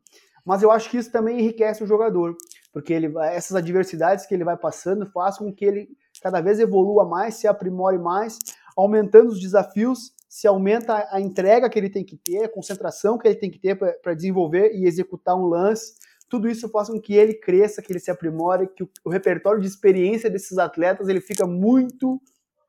[0.47, 2.37] Mas eu acho que isso também enriquece o jogador,
[2.73, 5.89] porque ele, essas adversidades que ele vai passando faz com que ele
[6.23, 8.39] cada vez evolua mais, se aprimore mais,
[8.77, 13.27] aumentando os desafios, se aumenta a entrega que ele tem que ter, a concentração que
[13.27, 15.95] ele tem que ter para desenvolver e executar um lance.
[16.29, 19.61] Tudo isso faz com que ele cresça, que ele se aprimore, que o, o repertório
[19.61, 22.23] de experiência desses atletas ele fica muito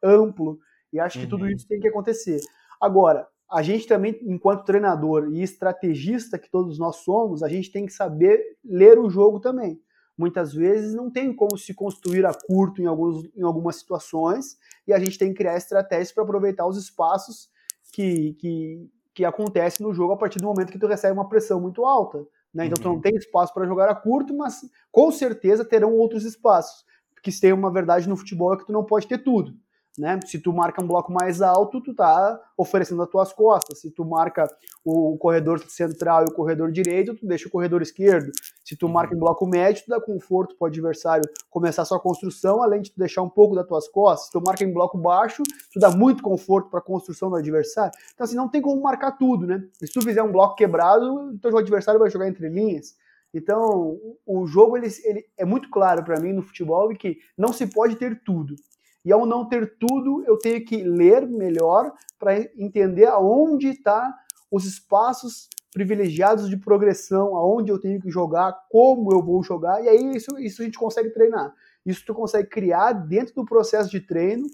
[0.03, 0.57] amplo.
[0.91, 1.29] E acho que uhum.
[1.29, 2.39] tudo isso tem que acontecer.
[2.81, 7.85] Agora, a gente também, enquanto treinador e estrategista que todos nós somos, a gente tem
[7.85, 9.81] que saber ler o jogo também.
[10.17, 14.93] Muitas vezes não tem como se construir a curto em, alguns, em algumas situações e
[14.93, 17.49] a gente tem que criar estratégias para aproveitar os espaços
[17.91, 21.59] que, que, que acontecem no jogo a partir do momento que tu recebe uma pressão
[21.59, 22.25] muito alta.
[22.53, 22.67] Né?
[22.67, 22.81] Então uhum.
[22.81, 23.01] tu não uhum.
[23.01, 24.61] tem espaço para jogar a curto, mas
[24.91, 26.85] com certeza terão outros espaços.
[27.13, 29.53] Porque se tem uma verdade no futebol é que tu não pode ter tudo.
[29.97, 30.17] Né?
[30.25, 33.81] Se tu marca um bloco mais alto, tu tá oferecendo as tuas costas.
[33.81, 34.47] Se tu marca
[34.85, 38.31] o corredor central e o corredor direito, tu deixa o corredor esquerdo.
[38.63, 39.23] Se tu marca em uhum.
[39.23, 43.21] bloco médio, tu dá conforto para o adversário começar sua construção, além de tu deixar
[43.21, 44.27] um pouco das tuas costas.
[44.27, 47.91] Se tu marca em bloco baixo, tu dá muito conforto para a construção do adversário.
[48.13, 49.61] Então assim, não tem como marcar tudo, né?
[49.73, 52.95] Se tu fizer um bloco quebrado, teu adversário vai jogar entre linhas.
[53.33, 57.65] Então, o jogo ele, ele é muito claro para mim no futebol que não se
[57.67, 58.55] pode ter tudo.
[59.03, 64.13] E ao não ter tudo, eu tenho que ler melhor para entender aonde está
[64.51, 69.87] os espaços privilegiados de progressão, aonde eu tenho que jogar, como eu vou jogar, e
[69.87, 71.53] aí isso, isso a gente consegue treinar.
[71.85, 74.45] Isso tu consegue criar dentro do processo de treino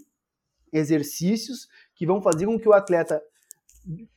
[0.72, 3.22] exercícios que vão fazer com que o atleta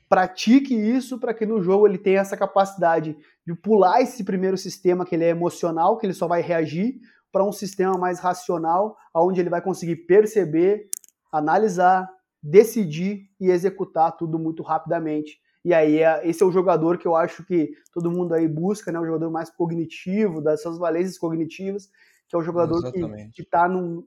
[0.09, 3.17] pratique isso para que no jogo ele tenha essa capacidade
[3.47, 7.01] de pular esse primeiro sistema que ele é emocional, que ele só vai reagir,
[7.33, 10.89] para um sistema mais racional, onde ele vai conseguir perceber,
[11.33, 12.09] analisar,
[12.43, 15.39] decidir e executar tudo muito rapidamente.
[15.65, 18.91] E aí, é, esse é o jogador que eu acho que todo mundo aí busca,
[18.91, 18.99] né?
[18.99, 21.91] O jogador mais cognitivo, das suas valências cognitivas,
[22.29, 23.33] que é o jogador Exatamente.
[23.33, 24.05] que está num.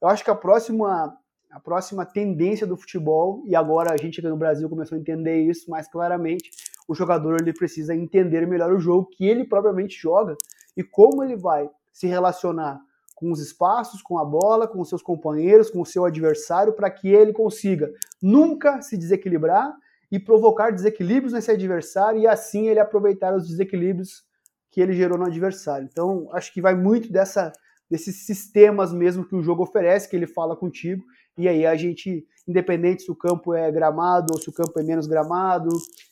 [0.00, 1.12] Eu acho que a próxima,
[1.50, 5.40] a próxima tendência do futebol, e agora a gente aqui no Brasil começou a entender
[5.40, 6.50] isso mais claramente,
[6.86, 10.36] o jogador ele precisa entender melhor o jogo que ele propriamente joga
[10.76, 12.80] e como ele vai se relacionar
[13.14, 16.90] com os espaços, com a bola, com os seus companheiros, com o seu adversário, para
[16.90, 19.72] que ele consiga nunca se desequilibrar
[20.10, 24.24] e provocar desequilíbrios nesse adversário e assim ele aproveitar os desequilíbrios
[24.70, 25.88] que ele gerou no adversário.
[25.90, 27.52] Então, acho que vai muito dessa
[27.92, 31.04] desses sistemas mesmo que o jogo oferece, que ele fala contigo,
[31.36, 34.82] e aí a gente, independente se o campo é gramado ou se o campo é
[34.82, 35.68] menos gramado,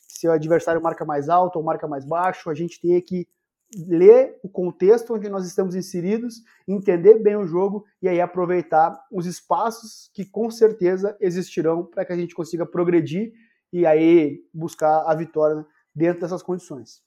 [0.07, 3.27] se o adversário marca mais alto ou marca mais baixo, a gente tem que
[3.75, 9.25] ler o contexto onde nós estamos inseridos, entender bem o jogo e aí aproveitar os
[9.25, 13.31] espaços que com certeza existirão para que a gente consiga progredir
[13.71, 17.01] e aí buscar a vitória dentro dessas condições.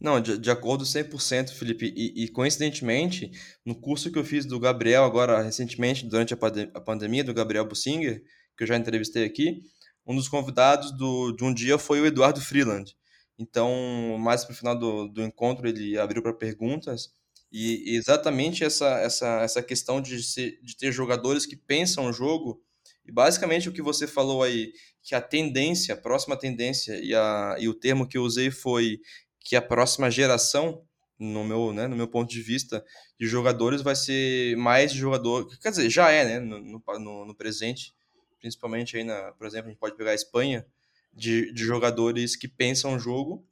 [0.00, 1.92] Não, de, de acordo 100%, Felipe.
[1.96, 3.30] E, e, coincidentemente,
[3.64, 6.38] no curso que eu fiz do Gabriel, agora recentemente, durante a,
[6.74, 8.22] a pandemia, do Gabriel Bussinger,
[8.56, 9.62] que eu já entrevistei aqui,
[10.06, 12.94] um dos convidados do, de um dia foi o Eduardo Freeland.
[13.38, 17.12] Então, mais para o final do, do encontro, ele abriu para perguntas.
[17.50, 22.60] E exatamente essa, essa, essa questão de, ser, de ter jogadores que pensam o jogo.
[23.06, 27.56] E basicamente o que você falou aí, que a tendência, a próxima tendência, e, a,
[27.58, 28.98] e o termo que eu usei foi
[29.38, 30.82] que a próxima geração,
[31.18, 32.84] no meu, né, no meu ponto de vista,
[33.20, 35.46] de jogadores vai ser mais jogador.
[35.60, 37.94] Quer dizer, já é, né, no, no, no presente,
[38.40, 40.66] principalmente aí, na, por exemplo, a gente pode pegar a Espanha,
[41.14, 43.46] de, de jogadores que pensam o jogo.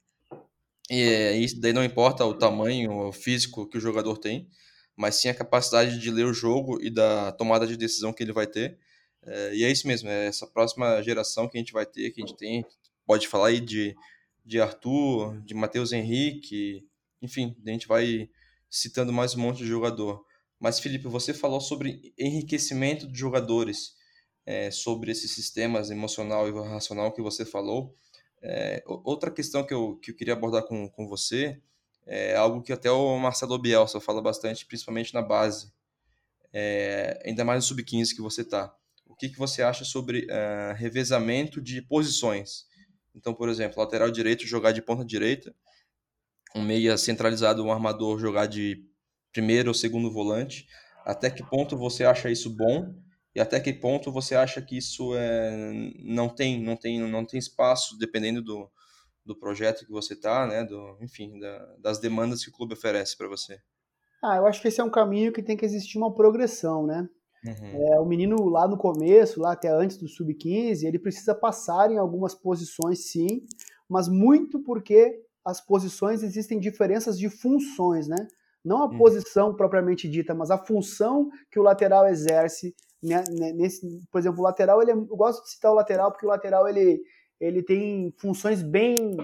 [0.89, 4.49] E isso daí não importa o tamanho o físico que o jogador tem,
[4.95, 8.33] mas sim a capacidade de ler o jogo e da tomada de decisão que ele
[8.33, 8.77] vai ter.
[9.25, 12.21] É, e é isso mesmo, é essa próxima geração que a gente vai ter, que
[12.21, 12.65] a gente tem,
[13.05, 13.95] pode falar aí de
[14.45, 16.85] de Arthur, de Matheus Henrique,
[17.21, 18.29] enfim, a gente vai
[18.69, 20.25] citando mais um monte de jogador.
[20.59, 23.95] Mas, Felipe, você falou sobre enriquecimento de jogadores,
[24.45, 27.93] é, sobre esses sistemas emocional e racional que você falou.
[28.41, 31.61] É, outra questão que eu, que eu queria abordar com, com você
[32.05, 35.71] é algo que até o Marcelo Bielsa fala bastante, principalmente na base,
[36.51, 38.75] é, ainda mais no sub-15 que você está.
[39.05, 42.65] O que, que você acha sobre uh, revezamento de posições?
[43.15, 45.55] Então, por exemplo, lateral direito jogar de ponta direita,
[46.55, 48.83] um meia centralizado, um armador jogar de
[49.31, 50.67] primeiro ou segundo volante.
[51.05, 52.93] Até que ponto você acha isso bom?
[53.35, 57.39] E até que ponto você acha que isso é, não tem, não tem, não tem
[57.39, 58.69] espaço, dependendo do,
[59.25, 60.63] do projeto que você está, né?
[60.63, 63.59] Do, enfim, da, das demandas que o clube oferece para você.
[64.23, 67.09] Ah, eu acho que esse é um caminho que tem que existir uma progressão, né?
[67.45, 67.93] Uhum.
[67.93, 71.97] É, o menino lá no começo, lá até antes do sub-15, ele precisa passar em
[71.97, 73.45] algumas posições, sim,
[73.89, 78.27] mas muito porque as posições existem diferenças de funções, né?
[78.63, 78.97] Não a uhum.
[78.97, 82.73] posição propriamente dita, mas a função que o lateral exerce.
[83.03, 86.11] Né, né nesse, por exemplo, o lateral, ele é, eu gosto de citar o lateral
[86.11, 87.01] porque o lateral ele,
[87.39, 89.17] ele tem funções bem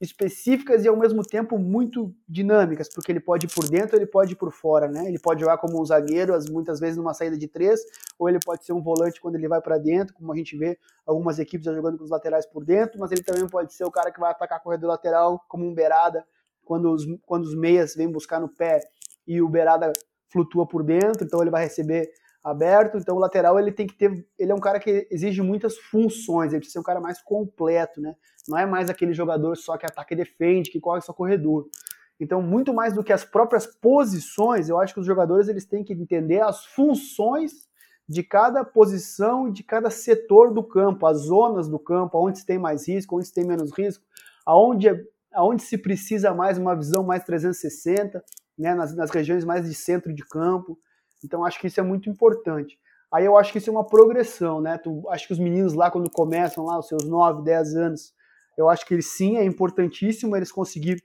[0.00, 4.32] específicas e ao mesmo tempo muito dinâmicas, porque ele pode ir por dentro, ele pode
[4.32, 5.06] ir por fora, né?
[5.06, 7.80] Ele pode jogar como um zagueiro, muitas vezes numa saída de três,
[8.18, 10.78] ou ele pode ser um volante quando ele vai para dentro, como a gente vê
[11.06, 13.90] algumas equipes já jogando com os laterais por dentro, mas ele também pode ser o
[13.90, 16.24] cara que vai atacar corredor lateral, como um beirada,
[16.64, 18.80] quando os, quando os meias vêm buscar no pé
[19.26, 19.92] e o beirada
[20.30, 22.10] flutua por dentro, então ele vai receber
[22.44, 25.78] aberto, então o lateral ele tem que ter, ele é um cara que exige muitas
[25.78, 28.14] funções, ele precisa ser um cara mais completo, né?
[28.46, 31.66] Não é mais aquele jogador só que ataca e defende, que corre só corredor.
[32.20, 35.82] Então, muito mais do que as próprias posições, eu acho que os jogadores eles têm
[35.82, 37.66] que entender as funções
[38.06, 42.46] de cada posição e de cada setor do campo, as zonas do campo, onde se
[42.46, 44.04] tem mais risco, onde se tem menos risco,
[44.44, 44.88] aonde,
[45.32, 48.22] aonde se precisa mais uma visão mais 360,
[48.56, 50.78] né, nas, nas regiões mais de centro de campo.
[51.24, 52.78] Então acho que isso é muito importante.
[53.12, 54.76] Aí eu acho que isso é uma progressão, né?
[54.76, 58.12] Tu, acho que os meninos lá, quando começam lá, os seus 9, 10 anos,
[58.56, 61.02] eu acho que sim, é importantíssimo eles conseguirem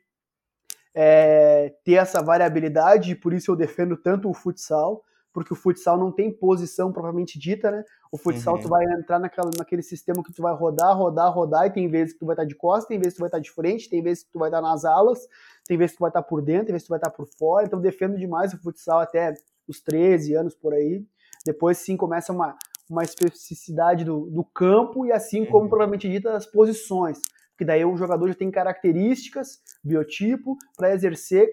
[0.94, 5.98] é, ter essa variabilidade, e por isso eu defendo tanto o futsal, porque o futsal
[5.98, 7.84] não tem posição propriamente dita, né?
[8.12, 8.62] O futsal uhum.
[8.62, 12.14] tu vai entrar naquela, naquele sistema que tu vai rodar, rodar, rodar, e tem vezes
[12.14, 14.02] que tu vai estar de costas, tem vezes que tu vai estar de frente, tem
[14.02, 15.28] vezes que tu vai estar nas alas,
[15.68, 17.28] tem vezes que tu vai estar por dentro, tem vezes que tu vai estar por
[17.38, 19.36] fora, então defendo demais o futsal até
[19.70, 21.06] os 13 anos por aí.
[21.46, 22.58] Depois sim começa uma,
[22.90, 25.70] uma especificidade do, do campo e assim como uhum.
[25.70, 27.20] provavelmente dita das posições.
[27.52, 31.50] Porque daí o jogador já tem características, biotipo, para exercer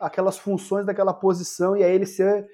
[0.00, 2.46] aquelas funções daquela posição e aí ele ser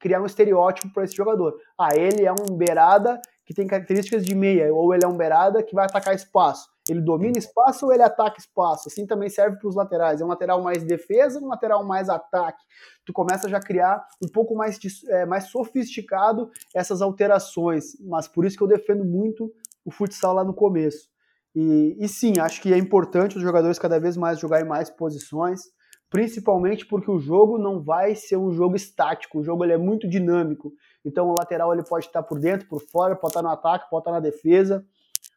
[0.00, 1.56] criar um estereótipo para esse jogador.
[1.78, 5.62] Ah, ele é um beirada que tem características de meia, ou ele é um beirada
[5.62, 6.68] que vai atacar espaço.
[6.88, 8.88] Ele domina espaço ou ele ataca espaço?
[8.88, 10.20] Assim também serve para os laterais.
[10.20, 12.62] É um lateral mais defesa, um lateral mais ataque.
[13.06, 17.98] Tu começa já a criar um pouco mais, é, mais sofisticado essas alterações.
[18.00, 19.50] Mas por isso que eu defendo muito
[19.84, 21.08] o futsal lá no começo.
[21.54, 25.62] E, e sim, acho que é importante os jogadores cada vez mais jogarem mais posições,
[26.10, 30.08] principalmente porque o jogo não vai ser um jogo estático, o jogo ele é muito
[30.08, 30.72] dinâmico.
[31.04, 34.00] Então o lateral ele pode estar por dentro, por fora, pode estar no ataque, pode
[34.00, 34.84] estar na defesa.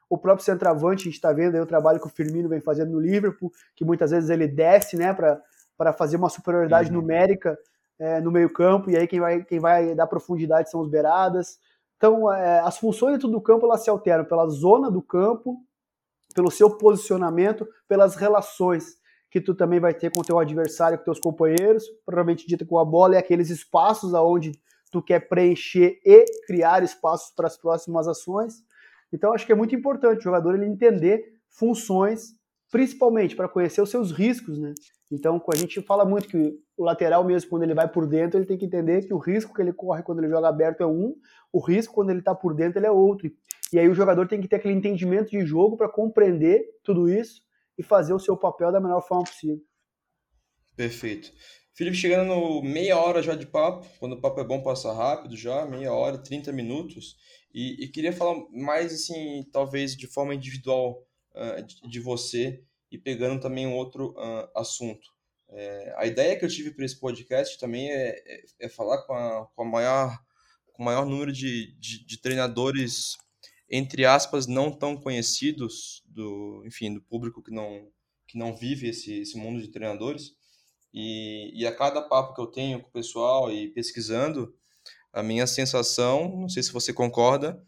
[0.09, 2.91] O próprio centroavante, a gente está vendo aí o trabalho que o Firmino vem fazendo
[2.91, 7.01] no Liverpool, que muitas vezes ele desce né, para fazer uma superioridade uhum.
[7.01, 7.57] numérica
[7.99, 11.59] é, no meio-campo, e aí quem vai, quem vai dar profundidade são os beiradas.
[11.97, 15.57] Então, é, as funções dentro do campo elas se alteram pela zona do campo,
[16.33, 18.97] pelo seu posicionamento, pelas relações
[19.29, 22.77] que tu também vai ter com o teu adversário, com teus companheiros, provavelmente dito com
[22.79, 24.51] a bola, e aqueles espaços aonde
[24.91, 28.63] tu quer preencher e criar espaços para as próximas ações.
[29.11, 32.37] Então acho que é muito importante o jogador ele entender funções
[32.71, 34.73] principalmente para conhecer os seus riscos, né?
[35.11, 38.45] Então, a gente fala muito que o lateral mesmo, quando ele vai por dentro, ele
[38.45, 41.15] tem que entender que o risco que ele corre quando ele joga aberto é um,
[41.51, 43.31] o risco quando ele está por dentro ele é outro.
[43.71, 47.41] E aí o jogador tem que ter aquele entendimento de jogo para compreender tudo isso
[47.77, 49.61] e fazer o seu papel da melhor forma possível.
[50.75, 51.31] Perfeito.
[51.73, 55.37] Felipe, chegando no meia hora já de papo, quando o papo é bom, passa rápido
[55.37, 57.15] já, meia hora, 30 minutos.
[57.57, 62.99] E, e queria falar mais, assim, talvez de forma individual uh, de, de, você e
[62.99, 65.09] pegando também um outro uh, assunto.
[65.49, 69.13] É, a ideia que eu tive para esse podcast também é, é, é falar com,
[69.13, 70.19] a, com, a maior,
[70.71, 73.17] com o maior número de, de, de, treinadores,
[73.67, 77.91] entre aspas, não tão conhecidos, do, enfim, do público que não,
[78.27, 80.35] que não vive esse, esse mundo de treinadores.
[80.93, 84.55] E, e a cada papo que eu tenho com o pessoal e pesquisando,
[85.17, 87.59] a minha sensação, não sei se você concorda,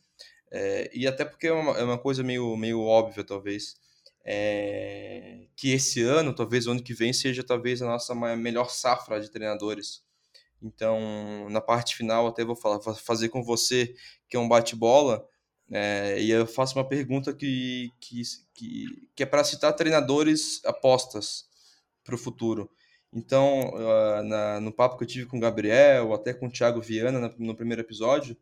[0.51, 3.75] é, e até porque é uma, é uma coisa meio, meio óbvia, talvez,
[4.23, 9.19] é, que esse ano, talvez o ano que vem, seja talvez a nossa melhor safra
[9.19, 10.03] de treinadores.
[10.61, 13.95] Então, na parte final, até vou falar, fazer com você,
[14.27, 15.27] que é um bate-bola,
[15.71, 18.21] é, e eu faço uma pergunta que, que,
[18.53, 21.45] que, que é para citar treinadores apostas
[22.03, 22.69] para o futuro.
[23.11, 26.81] Então, uh, na, no papo que eu tive com o Gabriel, até com o Thiago
[26.81, 28.37] Viana no, primeiro episódio,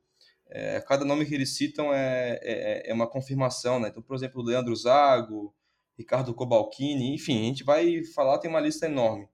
[0.50, 3.90] é, cada nome que eles citam é, é, é, uma confirmação, né?
[3.90, 5.54] Então, por exemplo, Leandro Zago,
[5.98, 9.28] Ricardo Cobalcini, enfim, a gente vai falar, tem uma lista enorme.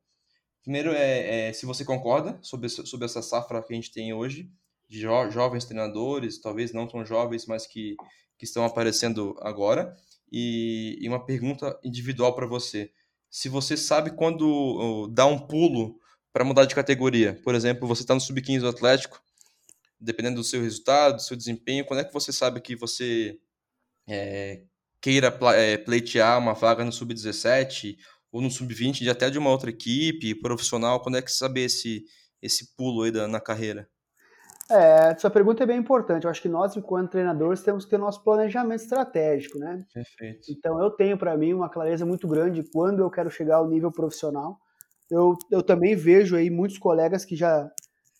[0.61, 4.49] Primeiro é, é se você concorda sobre, sobre essa safra que a gente tem hoje,
[4.87, 7.95] de jo jovens treinadores, talvez não tão jovens, mas que,
[8.37, 9.95] que estão aparecendo agora.
[10.31, 12.91] E, e uma pergunta individual para você.
[13.33, 15.99] Se você sabe quando dá um pulo
[16.31, 19.19] para mudar de categoria, por exemplo, você está no sub-15 do Atlético,
[19.99, 23.39] dependendo do seu resultado, do seu desempenho, quando é que você sabe que você
[24.07, 24.61] é,
[25.01, 27.97] queira é, pleitear uma vaga no sub-17
[28.31, 31.01] ou no sub-20 de até de uma outra equipe profissional?
[31.01, 32.05] Quando é que você sabe esse,
[32.39, 33.89] esse pulo aí da, na carreira?
[34.73, 36.23] É, sua pergunta é bem importante.
[36.23, 39.85] Eu acho que nós, enquanto treinadores, temos que ter nosso planejamento estratégico, né?
[39.93, 40.47] Perfeito.
[40.49, 43.91] Então, eu tenho para mim uma clareza muito grande quando eu quero chegar ao nível
[43.91, 44.57] profissional.
[45.11, 47.69] Eu, eu também vejo aí muitos colegas que já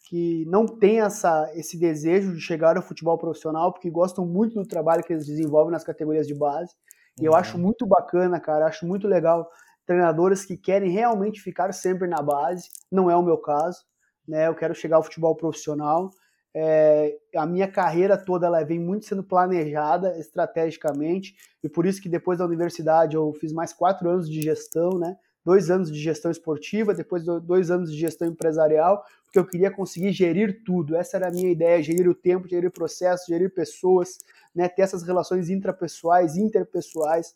[0.08, 4.68] que não têm essa, esse desejo de chegar ao futebol profissional, porque gostam muito do
[4.68, 6.72] trabalho que eles desenvolvem nas categorias de base.
[7.20, 7.28] E uhum.
[7.28, 9.50] eu acho muito bacana, cara, acho muito legal
[9.88, 12.70] treinadores que querem realmente ficar sempre na base.
[12.92, 13.80] Não é o meu caso,
[14.28, 14.48] né?
[14.48, 16.12] Eu quero chegar ao futebol profissional.
[16.56, 22.08] É, a minha carreira toda ela vem muito sendo planejada estrategicamente e por isso que
[22.08, 25.18] depois da universidade eu fiz mais quatro anos de gestão, né?
[25.44, 30.14] Dois anos de gestão esportiva, depois dois anos de gestão empresarial, porque eu queria conseguir
[30.14, 30.96] gerir tudo.
[30.96, 34.20] Essa era a minha ideia: gerir o tempo, gerir processos, gerir pessoas,
[34.56, 37.36] né, ter essas relações intrapessoais, interpessoais.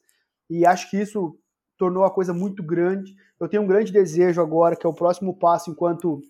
[0.50, 1.38] E acho que isso
[1.78, 3.16] tornou a coisa muito grande.
[3.40, 6.22] Eu tenho um grande desejo agora, que é o próximo passo enquanto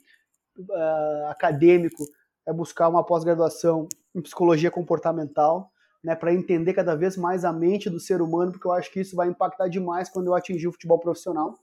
[0.57, 2.03] uh, acadêmico,
[2.47, 5.69] é buscar uma pós-graduação em psicologia comportamental,
[6.01, 9.01] né, para entender cada vez mais a mente do ser humano, porque eu acho que
[9.01, 11.59] isso vai impactar demais quando eu atingir o futebol profissional.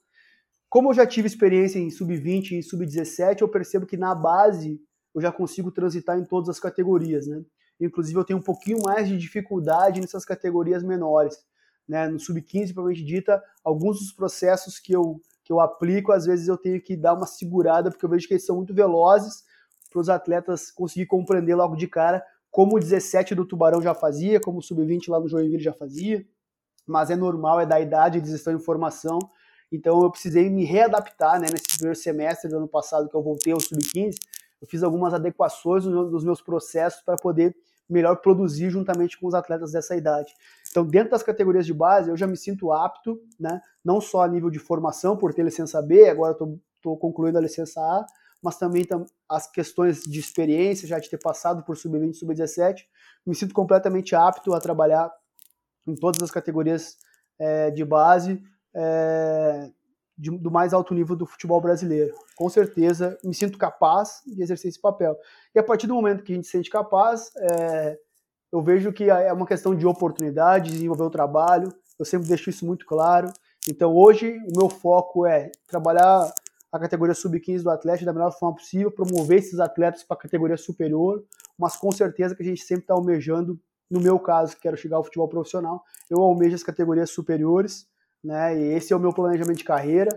[0.69, 4.79] Como eu já tive experiência em sub-20 e sub-17, eu percebo que na base
[5.15, 7.43] eu já consigo transitar em todas as categorias, né?
[7.81, 11.37] Inclusive eu tenho um pouquinho mais de dificuldade nessas categorias menores,
[11.89, 12.09] né?
[12.09, 16.57] No sub-15, provavelmente dita, alguns dos processos que eu que eu aplico, às vezes eu
[16.57, 19.45] tenho que dar uma segurada porque eu vejo que eles são muito velozes
[19.95, 24.41] para os atletas conseguir compreender logo de cara, como o 17 do Tubarão já fazia,
[24.41, 26.23] como o sub-20 lá no Joinville já fazia.
[26.87, 29.19] Mas é normal, é da idade, eles estão em formação
[29.75, 33.53] então eu precisei me readaptar, né, nesse primeiro semestre do ano passado que eu voltei
[33.53, 34.15] ao sub-15,
[34.63, 37.57] eu fiz algumas adequações nos meus processos para poder
[37.91, 40.33] melhor produzir juntamente com os atletas dessa idade.
[40.71, 44.29] Então, dentro das categorias de base, eu já me sinto apto, né, não só a
[44.29, 48.07] nível de formação, por ter licença B, agora estou concluindo a licença A,
[48.45, 48.87] mas também
[49.27, 52.83] as questões de experiência, já de ter passado por sub-20 sub-17,
[53.27, 55.11] me sinto completamente apto a trabalhar
[55.87, 56.99] em todas as categorias
[57.39, 58.43] é, de base,
[58.75, 59.71] é,
[60.17, 62.15] de, do mais alto nível do futebol brasileiro.
[62.37, 65.17] Com certeza, me sinto capaz de exercer esse papel.
[65.55, 67.99] E a partir do momento que a gente se sente capaz, é,
[68.53, 71.73] eu vejo que é uma questão de oportunidade, desenvolver o trabalho.
[71.99, 73.33] Eu sempre deixo isso muito claro.
[73.67, 76.31] Então, hoje, o meu foco é trabalhar
[76.75, 80.57] a categoria sub-15 do Atlético da melhor forma possível, promover esses atletas para a categoria
[80.57, 81.25] superior,
[81.57, 83.57] mas com certeza que a gente sempre está almejando,
[83.89, 87.87] no meu caso, que quero chegar ao futebol profissional, eu almejo as categorias superiores,
[88.25, 88.59] né?
[88.59, 90.11] E esse é o meu planejamento de carreira.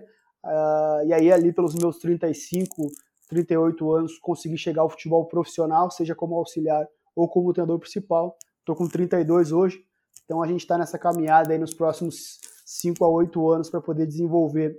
[0.43, 2.87] Uh, e aí, ali pelos meus 35,
[3.29, 8.35] 38 anos, consegui chegar ao futebol profissional, seja como auxiliar ou como treinador principal.
[8.61, 9.85] Estou com 32 hoje,
[10.25, 14.07] então a gente está nessa caminhada aí nos próximos 5 a 8 anos para poder
[14.07, 14.75] desenvolver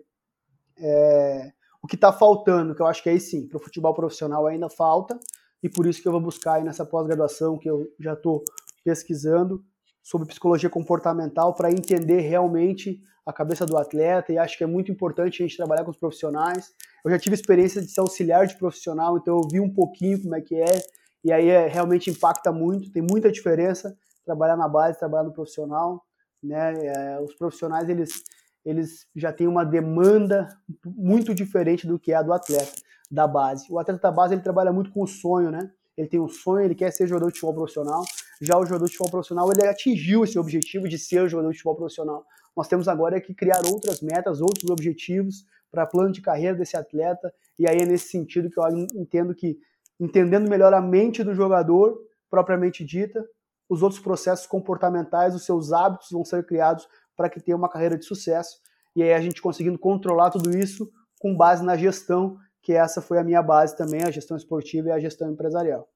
[0.76, 1.52] é,
[1.82, 4.68] o que está faltando, que eu acho que aí sim, para o futebol profissional ainda
[4.68, 5.18] falta,
[5.62, 8.42] e por isso que eu vou buscar aí nessa pós-graduação que eu já estou
[8.84, 9.64] pesquisando
[10.02, 14.90] sobre psicologia comportamental para entender realmente a cabeça do atleta e acho que é muito
[14.90, 16.72] importante a gente trabalhar com os profissionais.
[17.04, 20.34] Eu já tive experiência de ser auxiliar de profissional, então eu vi um pouquinho como
[20.34, 20.80] é que é
[21.22, 26.02] e aí é, realmente impacta muito, tem muita diferença trabalhar na base, trabalhar no profissional,
[26.42, 26.72] né?
[26.86, 28.22] É, os profissionais eles
[28.68, 30.46] eles já têm uma demanda
[30.84, 32.74] muito diferente do que é a do atleta
[33.10, 33.66] da base.
[33.72, 35.70] O atleta da base ele trabalha muito com o sonho, né?
[35.96, 38.04] Ele tem um sonho, ele quer ser jogador de futebol profissional.
[38.42, 41.76] Já o jogador de futebol profissional ele atingiu esse objetivo de ser jogador de futebol
[41.76, 42.26] profissional.
[42.54, 47.32] Nós temos agora que criar outras metas, outros objetivos para plano de carreira desse atleta.
[47.58, 48.64] E aí é nesse sentido que eu
[48.94, 49.58] entendo que
[49.98, 51.98] entendendo melhor a mente do jogador
[52.30, 53.24] propriamente dita,
[53.66, 56.86] os outros processos comportamentais, os seus hábitos vão ser criados
[57.18, 58.60] para que tenha uma carreira de sucesso.
[58.94, 60.88] E aí a gente conseguindo controlar tudo isso
[61.18, 64.92] com base na gestão, que essa foi a minha base também, a gestão esportiva e
[64.92, 65.90] a gestão empresarial.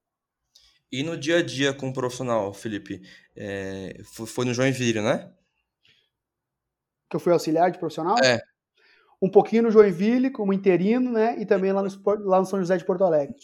[0.91, 3.01] E no dia a dia com o profissional, Felipe,
[3.37, 5.33] é, foi no Joinville, né?
[7.09, 8.17] Que eu fui auxiliar de profissional?
[8.23, 8.52] É
[9.23, 11.37] um pouquinho no Joinville, como interino, né?
[11.39, 11.89] E também lá no,
[12.25, 13.37] lá no São José de Porto Alegre.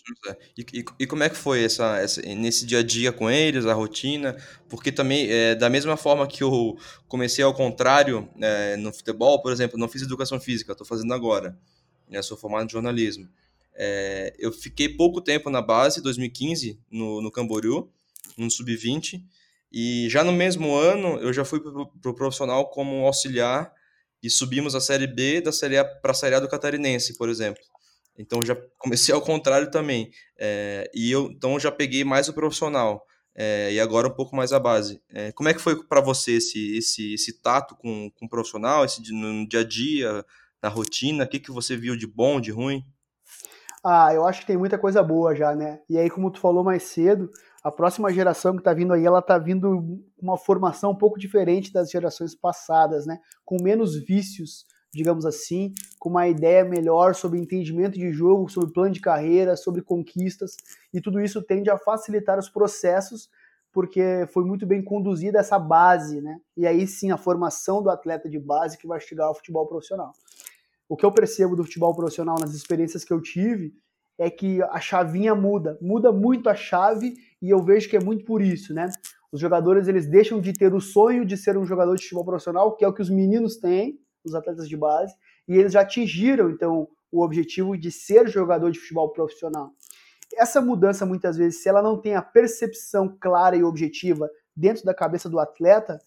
[0.56, 3.64] E, e, e como é que foi essa, essa, nesse dia a dia com eles,
[3.64, 4.36] a rotina?
[4.68, 6.76] Porque também, é, da mesma forma que eu
[7.06, 11.56] comecei ao contrário é, no futebol, por exemplo, não fiz educação física, estou fazendo agora.
[12.10, 13.28] Né, sou formado em jornalismo.
[13.72, 17.88] É, eu fiquei pouco tempo na base, 2015, no, no Camboriú,
[18.36, 19.22] no Sub-20.
[19.70, 23.77] E já no mesmo ano, eu já fui para o pro profissional como auxiliar
[24.22, 27.28] e subimos a Série B da Série A para a Série A do Catarinense, por
[27.28, 27.62] exemplo.
[28.18, 30.10] Então já comecei ao contrário também.
[30.38, 33.04] É, e eu então já peguei mais o profissional
[33.34, 35.00] é, e agora um pouco mais a base.
[35.10, 38.84] É, como é que foi para você esse, esse, esse tato com, com o profissional,
[38.84, 40.24] esse no dia a dia,
[40.60, 41.24] na rotina?
[41.24, 42.84] O que, que você viu de bom, de ruim?
[43.84, 45.80] Ah, eu acho que tem muita coisa boa já, né?
[45.88, 47.30] E aí, como tu falou mais cedo,
[47.68, 51.70] a próxima geração que está vindo aí, ela está vindo uma formação um pouco diferente
[51.70, 53.18] das gerações passadas, né?
[53.44, 58.92] Com menos vícios, digamos assim, com uma ideia melhor sobre entendimento de jogo, sobre plano
[58.92, 60.56] de carreira, sobre conquistas,
[60.94, 63.28] e tudo isso tende a facilitar os processos,
[63.70, 66.40] porque foi muito bem conduzida essa base, né?
[66.56, 70.12] E aí sim a formação do atleta de base que vai chegar ao futebol profissional.
[70.88, 73.74] O que eu percebo do futebol profissional nas experiências que eu tive
[74.18, 78.24] é que a chavinha muda, muda muito a chave e eu vejo que é muito
[78.24, 78.90] por isso, né?
[79.30, 82.74] Os jogadores eles deixam de ter o sonho de ser um jogador de futebol profissional,
[82.74, 85.14] que é o que os meninos têm, os atletas de base,
[85.46, 89.70] e eles já atingiram então o objetivo de ser jogador de futebol profissional.
[90.36, 94.92] Essa mudança muitas vezes, se ela não tem a percepção clara e objetiva dentro da
[94.92, 95.98] cabeça do atleta,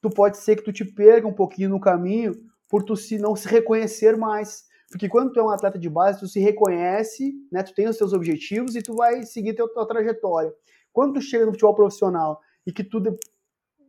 [0.00, 2.34] tu pode ser que tu te perca um pouquinho no caminho
[2.68, 4.64] por tu se não se reconhecer mais.
[4.90, 7.62] Porque quando tu é um atleta de base, tu se reconhece, né?
[7.62, 10.52] Tu tem os teus objetivos e tu vai seguir teu, tua trajetória.
[10.92, 13.02] Quando tu chega no futebol profissional e que tu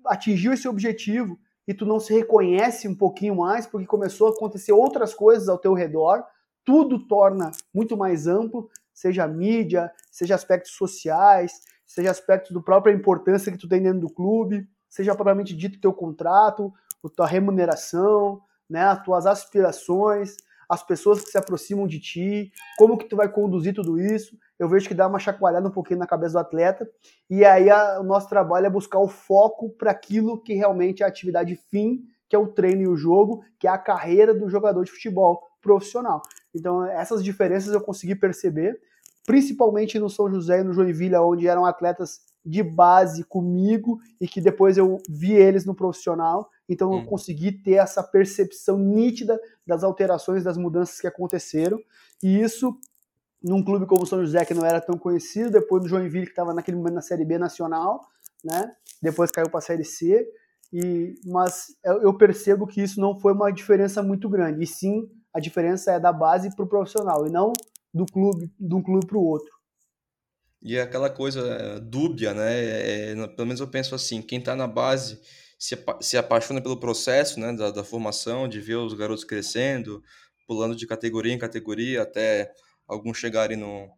[0.06, 4.74] atingiu esse objetivo e tu não se reconhece um pouquinho mais porque começou a acontecer
[4.74, 6.24] outras coisas ao teu redor,
[6.66, 13.52] tudo torna muito mais amplo, seja mídia, seja aspectos sociais, seja aspectos do própria importância
[13.52, 16.74] que tu tem dentro do clube, seja propriamente dito teu contrato,
[17.04, 20.36] a tua remuneração, né, as tuas aspirações,
[20.70, 24.38] as pessoas que se aproximam de ti, como que tu vai conduzir tudo isso.
[24.60, 26.88] Eu vejo que dá uma chacoalhada um pouquinho na cabeça do atleta.
[27.28, 31.06] E aí a, o nosso trabalho é buscar o foco para aquilo que realmente é
[31.06, 34.48] a atividade fim, que é o treino e o jogo, que é a carreira do
[34.48, 36.22] jogador de futebol profissional.
[36.54, 38.80] Então essas diferenças eu consegui perceber,
[39.26, 44.40] principalmente no São José e no Joinville, onde eram atletas de base comigo e que
[44.40, 47.06] depois eu vi eles no profissional então eu hum.
[47.06, 51.80] consegui ter essa percepção nítida das alterações, das mudanças que aconteceram.
[52.22, 52.80] E isso
[53.42, 56.32] num clube como o São José, que não era tão conhecido, depois no Joinville, que
[56.32, 58.06] estava naquele momento na Série B nacional,
[58.44, 58.72] né?
[59.02, 60.30] Depois caiu para a Série C.
[60.72, 64.64] E, mas eu percebo que isso não foi uma diferença muito grande.
[64.64, 67.54] E sim, a diferença é da base para o profissional, e não
[67.92, 69.52] do clube, de um clube para o outro.
[70.62, 72.60] E é aquela coisa é, dúbia, né?
[72.60, 75.20] É, é, pelo menos eu penso assim, quem está na base
[75.58, 80.04] se, se apaixona pelo processo né, da, da formação, de ver os garotos crescendo,
[80.48, 82.54] pulando de categoria em categoria até
[82.88, 83.90] alguns chegarem no,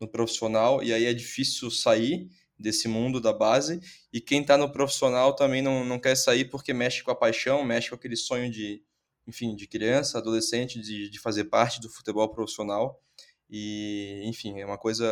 [0.00, 3.80] no profissional, e aí é difícil sair desse mundo da base,
[4.12, 7.64] e quem está no profissional também não, não quer sair porque mexe com a paixão,
[7.64, 8.82] mexe com aquele sonho de,
[9.26, 13.00] enfim, de criança, adolescente, de, de fazer parte do futebol profissional,
[13.48, 15.06] e, enfim, é uma coisa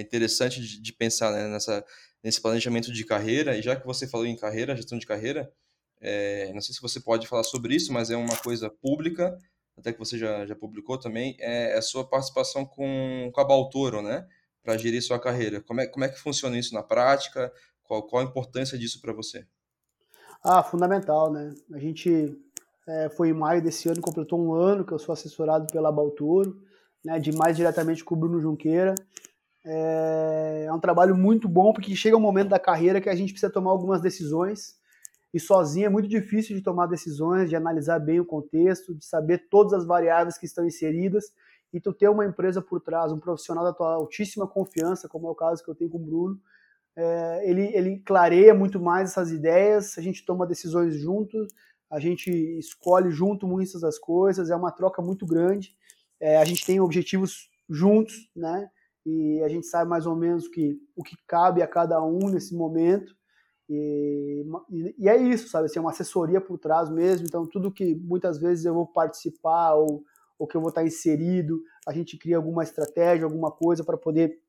[0.00, 1.84] interessante de, de pensar né, nessa,
[2.22, 5.50] nesse planejamento de carreira, e já que você falou em carreira, gestão de carreira,
[6.00, 9.36] é, não sei se você pode falar sobre isso, mas é uma coisa pública,
[9.76, 14.00] até que você já, já publicou também, é a sua participação com, com a Baltoro,
[14.00, 14.26] né?
[14.62, 15.60] Para gerir sua carreira.
[15.60, 17.52] Como é, como é que funciona isso na prática?
[17.84, 19.46] Qual, qual a importância disso para você?
[20.42, 21.54] Ah, fundamental, né?
[21.72, 22.36] A gente
[22.86, 26.62] é, foi em maio desse ano, completou um ano que eu sou assessorado pela Baltoro,
[27.04, 28.94] né, de mais diretamente com o Bruno Junqueira.
[29.68, 33.32] É, é um trabalho muito bom, porque chega um momento da carreira que a gente
[33.32, 34.76] precisa tomar algumas decisões,
[35.34, 39.48] e sozinho é muito difícil de tomar decisões, de analisar bem o contexto, de saber
[39.50, 41.32] todas as variáveis que estão inseridas,
[41.72, 45.30] e tu ter uma empresa por trás, um profissional da tua altíssima confiança, como é
[45.30, 46.40] o caso que eu tenho com o Bruno,
[46.94, 51.52] é, ele, ele clareia muito mais essas ideias, a gente toma decisões juntos,
[51.90, 55.76] a gente escolhe junto muitas das coisas, é uma troca muito grande,
[56.20, 58.70] é, a gente tem objetivos juntos, né?
[59.06, 62.56] E a gente sabe mais ou menos que, o que cabe a cada um nesse
[62.56, 63.14] momento.
[63.70, 64.44] E,
[64.98, 65.66] e, é isso, sabe?
[65.66, 67.24] Assim, é uma assessoria por trás mesmo.
[67.24, 70.02] Então, tudo que muitas vezes eu vou participar ou,
[70.36, 74.40] ou que eu vou estar inserido, a gente cria alguma estratégia, alguma coisa para poder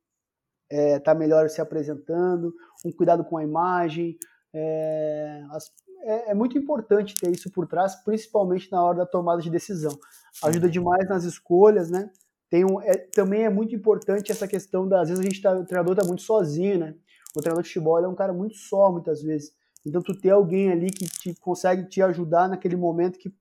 [0.71, 2.51] estar é, tá melhor se apresentando,
[2.83, 4.17] um cuidado com a imagem.
[4.51, 9.39] É, as, é, é, muito importante ter isso por trás, principalmente na hora da tomada
[9.39, 9.95] de decisão.
[10.43, 12.09] Ajuda demais nas escolhas, né?
[12.49, 15.53] Tem um, é, também é muito importante essa questão da, às vezes a gente tá,
[15.53, 16.95] o treinador está muito sozinho, né?
[17.35, 19.51] O treinador de futebol é um cara muito só, muitas vezes.
[19.85, 23.31] Então, tu ter alguém ali que te, consegue te ajudar naquele momento que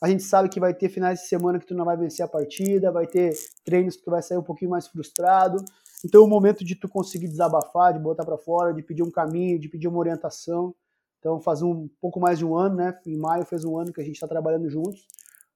[0.00, 2.28] a gente sabe que vai ter finais de semana que tu não vai vencer a
[2.28, 3.32] partida, vai ter
[3.64, 5.64] treinos que tu vai sair um pouquinho mais frustrado.
[6.04, 9.58] Então, o momento de tu conseguir desabafar, de botar para fora, de pedir um caminho,
[9.58, 10.72] de pedir uma orientação.
[11.18, 12.96] Então, faz um pouco mais de um ano, né?
[13.04, 15.04] Em maio fez um ano que a gente está trabalhando juntos.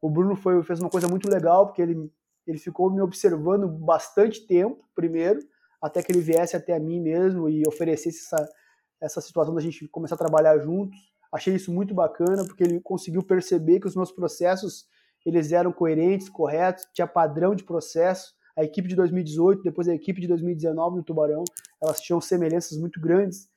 [0.00, 2.11] O Bruno foi, fez uma coisa muito legal, porque ele,
[2.47, 5.40] ele ficou me observando bastante tempo, primeiro,
[5.80, 8.49] até que ele viesse até a mim mesmo e oferecesse essa,
[9.01, 10.97] essa situação da gente começar a trabalhar juntos.
[11.32, 14.86] Achei isso muito bacana, porque ele conseguiu perceber que os meus processos
[15.24, 18.34] eles eram coerentes, corretos, tinha padrão de processo.
[18.57, 21.45] A equipe de 2018, depois a equipe de 2019 no Tubarão,
[21.80, 23.49] elas tinham semelhanças muito grandes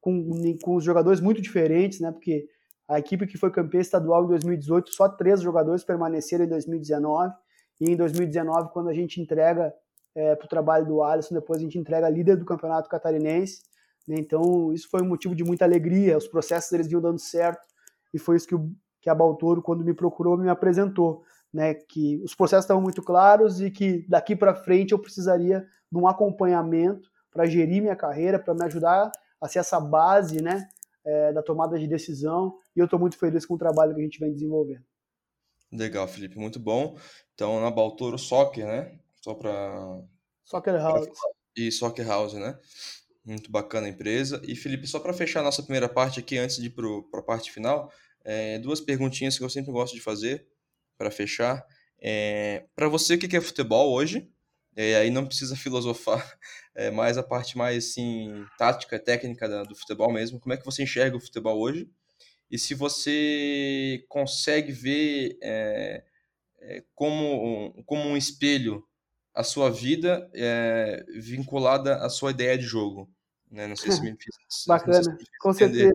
[0.00, 0.28] com,
[0.62, 2.10] com os jogadores muito diferentes, né?
[2.10, 2.48] Porque
[2.88, 7.32] a equipe que foi campeã estadual em 2018, só três jogadores permaneceram em 2019.
[7.80, 9.72] E em 2019, quando a gente entrega
[10.14, 13.62] é, para o trabalho do Alisson, depois a gente entrega líder do campeonato catarinense.
[14.06, 14.16] Né?
[14.18, 16.18] Então, isso foi um motivo de muita alegria.
[16.18, 17.66] Os processos eles vinham dando certo.
[18.12, 18.70] E foi isso que, o,
[19.00, 21.22] que a Baltoro, quando me procurou, me apresentou.
[21.52, 21.74] Né?
[21.74, 26.06] Que os processos estavam muito claros e que daqui para frente eu precisaria de um
[26.06, 29.10] acompanhamento para gerir minha carreira, para me ajudar
[29.40, 30.68] a ser essa base né,
[31.04, 32.56] é, da tomada de decisão.
[32.76, 34.84] E eu estou muito feliz com o trabalho que a gente vem desenvolvendo.
[35.72, 36.98] Legal, Felipe, muito bom.
[37.34, 38.98] Então, na Baltoro Soccer, né?
[39.22, 40.02] Só para.
[40.44, 41.08] Soccer House.
[41.56, 42.58] E Soccer House, né?
[43.24, 44.40] Muito bacana a empresa.
[44.44, 47.22] E, Felipe, só para fechar a nossa primeira parte aqui, antes de ir para a
[47.22, 47.92] parte final,
[48.24, 50.46] é, duas perguntinhas que eu sempre gosto de fazer
[50.98, 51.64] para fechar.
[52.02, 54.28] É, para você, o que é futebol hoje?
[54.76, 56.38] E aí não precisa filosofar,
[56.74, 60.40] é mais a parte mais assim, tática, técnica da, do futebol mesmo.
[60.40, 61.90] Como é que você enxerga o futebol hoje?
[62.50, 66.04] E se você consegue ver é,
[66.94, 68.84] como, como um espelho
[69.34, 73.08] a sua vida é, vinculada à sua ideia de jogo.
[73.50, 73.66] Né?
[73.66, 74.64] Não sei se me fiz.
[74.66, 75.92] Bacana, se me com certeza.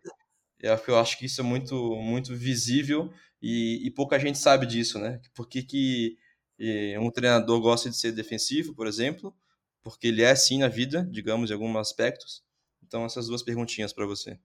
[0.63, 4.97] É, eu acho que isso é muito, muito visível e, e pouca gente sabe disso,
[4.97, 5.21] né?
[5.33, 6.17] Por que, que
[6.57, 9.35] e um treinador gosta de ser defensivo, por exemplo,
[9.83, 12.43] porque ele é assim na vida, digamos, em alguns aspectos.
[12.81, 14.39] Então, essas duas perguntinhas para você.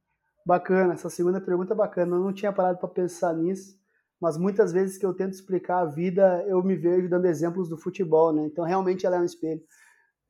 [0.45, 2.17] Bacana, essa segunda pergunta é bacana.
[2.17, 3.79] Eu não tinha parado para pensar nisso,
[4.21, 7.77] mas muitas vezes que eu tento explicar a vida, eu me vejo dando exemplos do
[7.77, 8.47] futebol, né?
[8.47, 9.63] Então, realmente, ela é um espelho.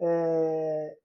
[0.01, 0.97] É...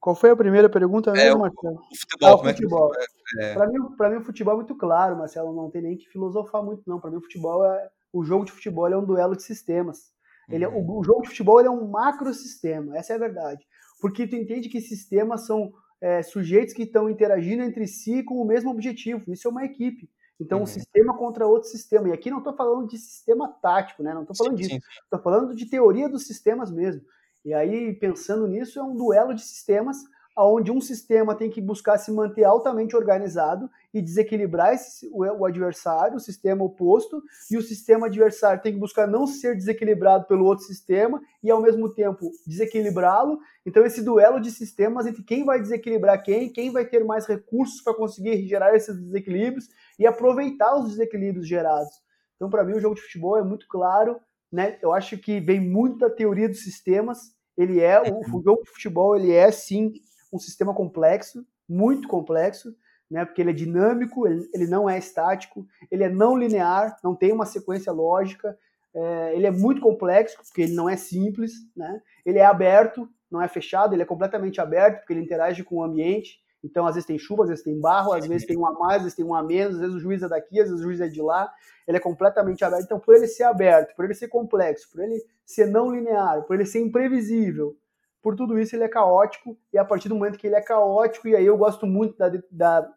[0.00, 1.74] Qual foi a primeira pergunta mesmo, é, Marcelo?
[1.74, 2.28] O futebol.
[2.28, 2.92] Ah, o futebol.
[3.38, 3.54] É, é...
[3.54, 3.78] Para mim,
[4.10, 5.54] mim, o futebol é muito claro, Marcelo.
[5.54, 6.98] Não tem nem que filosofar muito, não.
[6.98, 10.10] Para mim, o futebol é o jogo de futebol é um duelo de sistemas.
[10.48, 10.98] Ele é, o, uhum.
[10.98, 13.64] o, jogo de futebol é um macrosistema, essa é a verdade.
[14.00, 18.44] Porque tu entende que sistemas são é, sujeitos que estão interagindo entre si com o
[18.44, 19.30] mesmo objetivo.
[19.32, 20.08] Isso é uma equipe.
[20.40, 20.64] Então, uhum.
[20.64, 22.08] um sistema contra outro sistema.
[22.08, 24.14] E aqui não estou falando de sistema tático, né?
[24.14, 24.80] Não estou falando sim, disso.
[25.04, 27.02] Estou falando de teoria dos sistemas mesmo.
[27.44, 29.98] E aí, pensando nisso, é um duelo de sistemas
[30.44, 35.44] onde um sistema tem que buscar se manter altamente organizado e desequilibrar esse, o, o,
[35.44, 40.44] adversário, o sistema oposto, e o sistema adversário tem que buscar não ser desequilibrado pelo
[40.44, 43.38] outro sistema e, ao mesmo tempo, desequilibrá-lo.
[43.66, 47.82] Então, esse duelo de sistemas entre quem vai desequilibrar quem, quem vai ter mais recursos
[47.82, 49.68] para conseguir gerar esses desequilíbrios
[49.98, 51.92] e aproveitar os desequilíbrios gerados.
[52.36, 54.18] Então, para mim, o jogo de futebol é muito claro.
[54.52, 54.78] Né?
[54.82, 57.18] Eu acho que vem muito da teoria dos sistemas.
[57.56, 59.92] Ele é, o, o jogo de futebol, ele é sim
[60.32, 62.74] um sistema complexo, muito complexo,
[63.10, 63.24] né?
[63.24, 67.32] Porque ele é dinâmico, ele, ele não é estático, ele é não linear, não tem
[67.32, 68.56] uma sequência lógica,
[68.94, 72.00] é, ele é muito complexo, porque ele não é simples, né?
[72.24, 75.84] Ele é aberto, não é fechado, ele é completamente aberto, porque ele interage com o
[75.84, 76.38] ambiente.
[76.62, 78.96] Então, às vezes tem chuva, às vezes tem barro, às vezes tem um a mais,
[78.96, 80.82] às vezes tem um a menos, às vezes o juiz é daqui, às vezes o
[80.82, 81.50] juiz é de lá.
[81.86, 82.84] Ele é completamente aberto.
[82.84, 86.54] Então, por ele ser aberto, por ele ser complexo, por ele ser não linear, por
[86.54, 87.76] ele ser imprevisível,
[88.22, 89.58] por tudo isso ele é caótico.
[89.72, 92.30] E a partir do momento que ele é caótico, e aí eu gosto muito da,
[92.50, 92.92] da,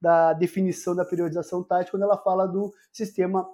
[0.00, 3.48] da definição da periodização tática, quando ela fala do sistema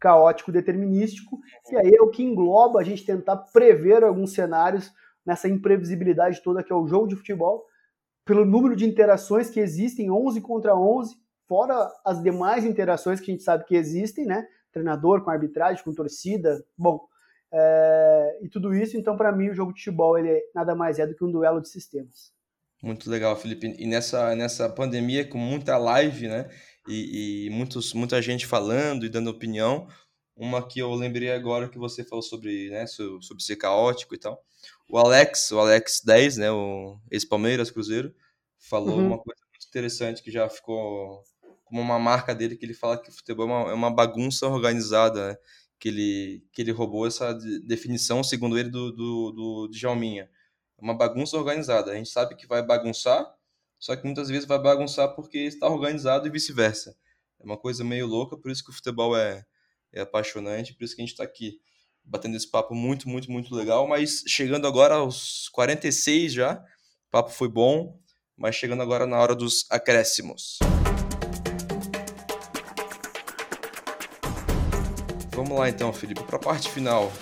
[0.00, 1.38] caótico determinístico,
[1.70, 4.92] e aí é o que engloba a gente tentar prever alguns cenários
[5.24, 7.64] nessa imprevisibilidade toda que é o jogo de futebol,
[8.24, 13.34] pelo número de interações que existem, 11 contra 11, fora as demais interações que a
[13.34, 14.46] gente sabe que existem, né?
[14.72, 17.06] Treinador com arbitragem, com torcida, bom,
[17.58, 20.98] é, e tudo isso, então, para mim, o jogo de futebol ele é, nada mais
[20.98, 22.30] é do que um duelo de sistemas.
[22.82, 23.74] Muito legal, Felipe.
[23.78, 26.50] E nessa, nessa pandemia, com muita live, né?
[26.86, 29.88] E, e muitos, muita gente falando e dando opinião,
[30.36, 34.38] uma que eu lembrei agora que você falou sobre, né, sobre ser caótico e tal.
[34.88, 38.14] O Alex, o Alex 10, né, o ex-Palmeiras Cruzeiro,
[38.58, 39.06] falou uhum.
[39.06, 41.24] uma coisa muito interessante que já ficou
[41.64, 44.46] como uma marca dele, que ele fala que o futebol é uma, é uma bagunça
[44.46, 45.36] organizada, né?
[45.78, 50.30] Que, ele, que ele roubou essa definição, segundo ele, do, do, do Djalminha.
[50.78, 51.92] É uma bagunça organizada.
[51.92, 53.26] A gente sabe que vai bagunçar,
[53.78, 56.96] só que muitas vezes vai bagunçar porque está organizado e vice-versa.
[57.38, 59.44] É uma coisa meio louca, por isso que o futebol é,
[59.92, 61.60] é apaixonante, por isso que a gente está aqui
[62.02, 63.86] batendo esse papo muito, muito, muito legal.
[63.86, 67.98] Mas chegando agora aos 46 já, o papo foi bom,
[68.36, 70.58] mas chegando agora na hora dos acréscimos.
[75.36, 77.12] Vamos lá então, Felipe, para a parte final.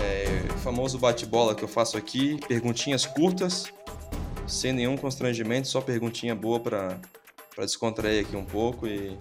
[0.00, 3.64] É, famoso bate-bola que eu faço aqui, perguntinhas curtas,
[4.46, 7.00] sem nenhum constrangimento, só perguntinha boa para
[7.58, 9.18] descontrair aqui um pouco e,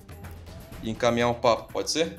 [0.83, 2.15] e encaminhar um papo, pode ser?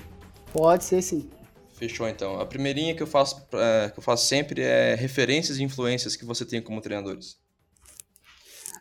[0.53, 1.31] Pode ser sim.
[1.75, 2.41] Fechou então.
[2.41, 6.25] A primeirinha que eu faço, é, que eu faço sempre é referências e influências que
[6.25, 7.37] você tem como treinadores.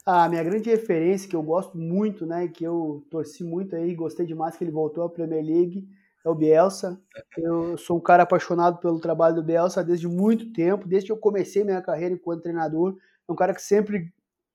[0.03, 4.25] A minha grande referência, que eu gosto muito, né, que eu torci muito aí, gostei
[4.25, 5.87] demais que ele voltou à Premier League,
[6.25, 6.99] é o Bielsa.
[7.37, 11.17] Eu sou um cara apaixonado pelo trabalho do Bielsa desde muito tempo, desde que eu
[11.17, 12.97] comecei minha carreira enquanto treinador.
[13.27, 14.11] É um cara que sempre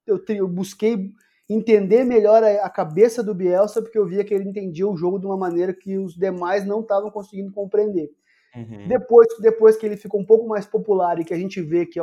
[0.06, 1.10] eu, eu busquei
[1.48, 5.18] entender melhor a, a, cabeça do Bielsa, porque eu via que ele entendia o jogo
[5.18, 8.10] de uma maneira que os demais não estavam conseguindo compreender.
[8.54, 8.88] Uhum.
[8.88, 12.00] Depois, depois que ele ficou um pouco mais popular e que a gente vê que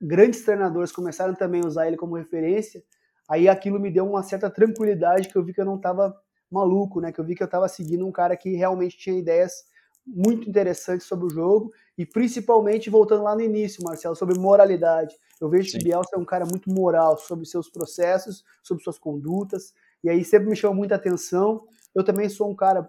[0.00, 2.82] grandes treinadores começaram também a usar ele como referência,
[3.28, 6.14] aí aquilo me deu uma certa tranquilidade que eu vi que eu não estava
[6.50, 7.12] maluco, né?
[7.12, 9.64] Que eu vi que eu estava seguindo um cara que realmente tinha ideias
[10.06, 15.16] muito interessantes sobre o jogo e principalmente voltando lá no início, Marcelo, sobre moralidade.
[15.40, 15.78] Eu vejo Sim.
[15.78, 19.74] que Bielsa é um cara muito moral sobre seus processos, sobre suas condutas,
[20.04, 21.66] e aí sempre me chamou muita atenção.
[21.94, 22.88] Eu também sou um cara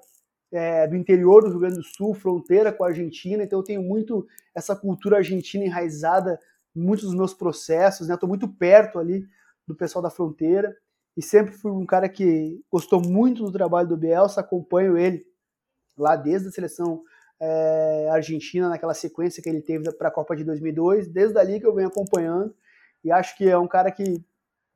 [0.52, 3.82] é, do interior do Rio Grande do Sul, fronteira com a Argentina, então eu tenho
[3.82, 6.40] muito essa cultura argentina enraizada
[6.76, 8.14] muitos dos meus processos, né?
[8.14, 9.28] Estou muito perto ali
[9.68, 10.76] do pessoal da fronteira
[11.18, 15.26] e sempre fui um cara que gostou muito do trabalho do Bielsa, acompanho ele
[15.98, 17.02] lá desde a seleção
[17.40, 21.66] é, argentina, naquela sequência que ele teve para a Copa de 2002, desde ali que
[21.66, 22.54] eu venho acompanhando
[23.04, 24.24] e acho que é um cara que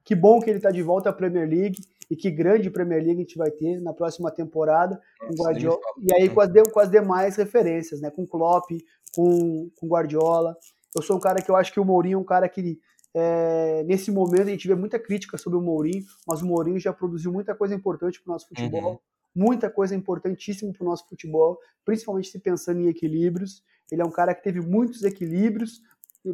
[0.03, 1.79] que bom que ele está de volta à Premier League
[2.09, 6.13] e que grande Premier League a gente vai ter na próxima temporada com Guardiola e
[6.15, 8.09] aí com as, de, com as demais referências, né?
[8.09, 8.71] Com Klopp,
[9.15, 10.57] com, com Guardiola.
[10.95, 12.79] Eu sou um cara que eu acho que o Mourinho é um cara que
[13.13, 16.93] é, nesse momento a gente vê muita crítica sobre o Mourinho, mas o Mourinho já
[16.93, 18.99] produziu muita coisa importante para o nosso futebol, uhum.
[19.35, 23.63] muita coisa importantíssima para o nosso futebol, principalmente se pensando em equilíbrios.
[23.91, 25.81] Ele é um cara que teve muitos equilíbrios,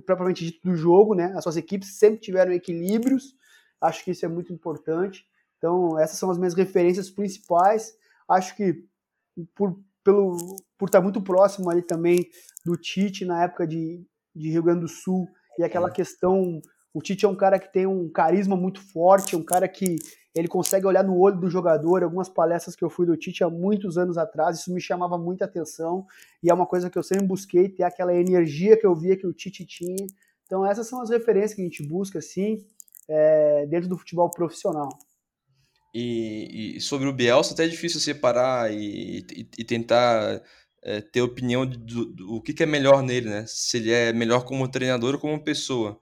[0.05, 1.34] propriamente dito do jogo, né?
[1.36, 3.36] As suas equipes sempre tiveram equilíbrios.
[3.82, 5.25] Acho que isso é muito importante.
[5.57, 7.97] Então, essas são as minhas referências principais.
[8.30, 8.86] Acho que
[9.55, 10.38] por, pelo,
[10.78, 12.30] por estar muito próximo ali também
[12.63, 14.05] do Tite na época de,
[14.36, 15.28] de Rio Grande do Sul
[15.58, 16.62] e aquela questão.
[16.93, 19.97] O Tite é um cara que tem um carisma muito forte, um cara que
[20.34, 22.03] ele consegue olhar no olho do jogador.
[22.03, 25.45] Algumas palestras que eu fui do Tite há muitos anos atrás, isso me chamava muita
[25.45, 26.05] atenção
[26.41, 29.28] e é uma coisa que eu sempre busquei ter aquela energia que eu via que
[29.28, 30.08] o Tite tinha.
[30.45, 32.66] Então essas são as referências que a gente busca assim
[33.08, 34.89] é, dentro do futebol profissional.
[35.93, 40.41] E, e, sobre o Bielsa, até é difícil separar e, e, e tentar
[40.84, 43.45] é, ter opinião do, do, do, que, que é melhor nele, né?
[43.47, 45.99] Se ele é melhor como treinador ou como pessoa.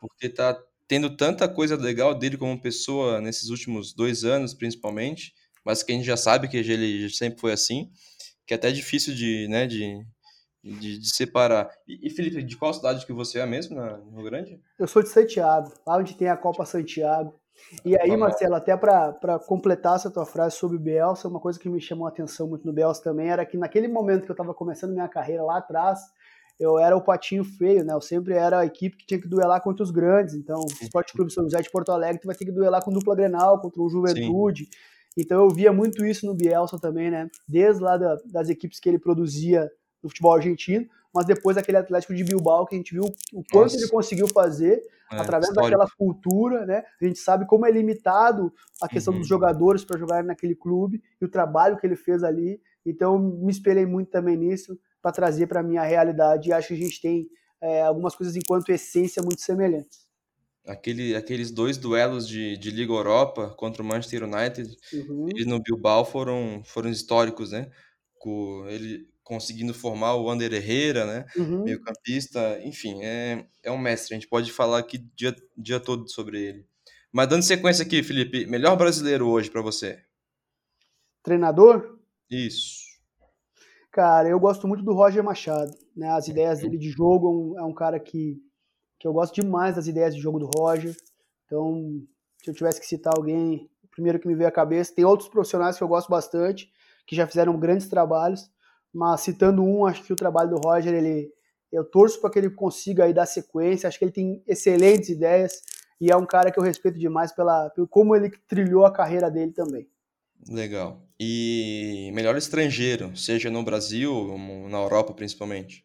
[0.00, 5.82] Porque tá tendo tanta coisa legal dele como pessoa nesses últimos dois anos, principalmente, mas
[5.82, 7.90] que a gente já sabe que ele sempre foi assim,
[8.46, 10.02] que é até difícil de, né, de,
[10.64, 11.70] de, de separar.
[11.86, 14.60] E, e, Felipe, de qual cidade que você é mesmo, na, no Rio Grande?
[14.78, 17.38] Eu sou de Santiago, lá onde tem a Copa Santiago.
[17.84, 21.68] E aí, Marcelo, até para completar essa tua frase sobre o Bielsa, uma coisa que
[21.68, 24.54] me chamou a atenção muito no Bielsa também era que naquele momento que eu estava
[24.54, 26.00] começando minha carreira lá atrás,
[26.58, 27.94] eu era o patinho feio, né?
[27.94, 30.34] Eu sempre era a equipe que tinha que duelar contra os grandes.
[30.34, 32.90] Então, o Esporte Clube São José de Porto Alegre tu vai ter que duelar com
[32.90, 34.64] dupla Grenal, contra o Juventude.
[34.64, 34.70] Sim.
[35.16, 37.28] Então eu via muito isso no Bielsa também, né?
[37.46, 39.70] Desde lá da, das equipes que ele produzia
[40.02, 40.86] no futebol argentino,
[41.18, 43.02] mas depois aquele Atlético de Bilbao que a gente viu
[43.32, 43.76] o quanto Nossa.
[43.76, 45.76] ele conseguiu fazer é, através histórico.
[45.76, 46.84] daquela cultura, né?
[47.02, 49.18] A gente sabe como é limitado a questão uhum.
[49.18, 52.60] dos jogadores para jogar naquele clube e o trabalho que ele fez ali.
[52.86, 56.76] Então me espelhei muito também nisso para trazer para minha realidade e acho que a
[56.76, 57.28] gente tem
[57.60, 60.06] é, algumas coisas enquanto essência muito semelhantes.
[60.64, 65.30] Aquele, aqueles dois duelos de, de Liga Europa contra o Manchester United uhum.
[65.34, 67.68] e no Bilbao foram, foram históricos, né?
[68.18, 71.26] Com ele conseguindo formar o Ander Herrera, né?
[71.36, 71.64] Uhum.
[71.64, 74.14] Meio campista, enfim, é, é um mestre.
[74.14, 76.66] A gente pode falar aqui dia, dia todo sobre ele.
[77.12, 80.02] Mas dando sequência aqui, Felipe, melhor brasileiro hoje para você?
[81.22, 81.98] Treinador?
[82.30, 82.88] Isso.
[83.92, 85.76] Cara, eu gosto muito do Roger Machado.
[85.94, 86.08] Né?
[86.08, 88.42] As ideias dele de jogo é um, é um cara que
[88.98, 90.96] que eu gosto demais das ideias de jogo do Roger.
[91.46, 92.02] Então,
[92.42, 95.28] se eu tivesse que citar alguém, o primeiro que me veio à cabeça, tem outros
[95.28, 96.68] profissionais que eu gosto bastante,
[97.06, 98.50] que já fizeram grandes trabalhos,
[98.92, 101.30] mas citando um, acho que o trabalho do Roger, ele
[101.70, 105.62] eu torço para que ele consiga aí dar sequência, acho que ele tem excelentes ideias
[106.00, 109.30] e é um cara que eu respeito demais pela, pelo como ele trilhou a carreira
[109.30, 109.86] dele também.
[110.48, 111.02] Legal.
[111.20, 115.84] E melhor estrangeiro, seja no Brasil ou na Europa principalmente?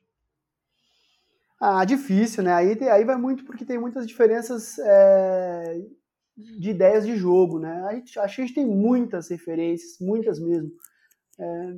[1.59, 2.53] Ah, difícil, né?
[2.53, 5.81] Aí, aí vai muito porque tem muitas diferenças é,
[6.35, 7.83] de ideias de jogo, né?
[7.85, 10.71] A gente, acho que a gente tem muitas referências, muitas mesmo.
[11.39, 11.73] É,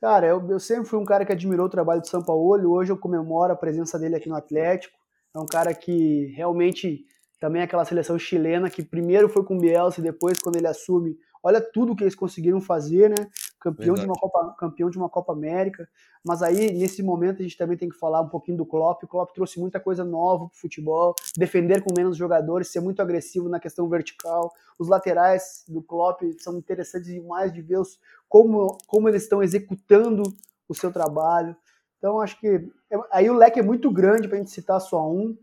[0.00, 2.90] cara, eu, eu sempre fui um cara que admirou o trabalho do São Paulo, hoje
[2.90, 4.96] eu comemoro a presença dele aqui no Atlético.
[5.34, 7.04] É um cara que realmente
[7.38, 10.66] também é aquela seleção chilena que primeiro foi com o Bielsa e depois, quando ele
[10.66, 13.28] assume, olha tudo que eles conseguiram fazer, né?
[13.60, 15.88] Campeão de uma Copa, campeão de uma Copa América.
[16.24, 19.04] Mas aí nesse momento a gente também tem que falar um pouquinho do Klopp.
[19.04, 23.00] O Klopp trouxe muita coisa nova para o futebol, defender com menos jogadores, ser muito
[23.00, 24.52] agressivo na questão vertical.
[24.78, 27.98] Os laterais do Klopp são interessantes demais de ver os,
[28.28, 30.22] como como eles estão executando
[30.68, 31.54] o seu trabalho.
[31.98, 32.48] Então acho que
[32.90, 35.36] é, aí o leque é muito grande para a gente citar só um.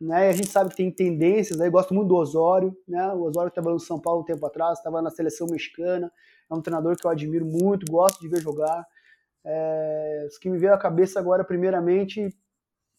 [0.00, 0.28] Né?
[0.28, 3.08] A gente sabe que tem tendências, aí gosto muito do Osório, né?
[3.14, 6.10] O Osório trabalhou no São Paulo um tempo atrás, estava na seleção mexicana,
[6.50, 8.86] é um treinador que eu admiro muito, gosto de ver jogar.
[9.44, 12.28] É, os que me veio à cabeça agora, primeiramente,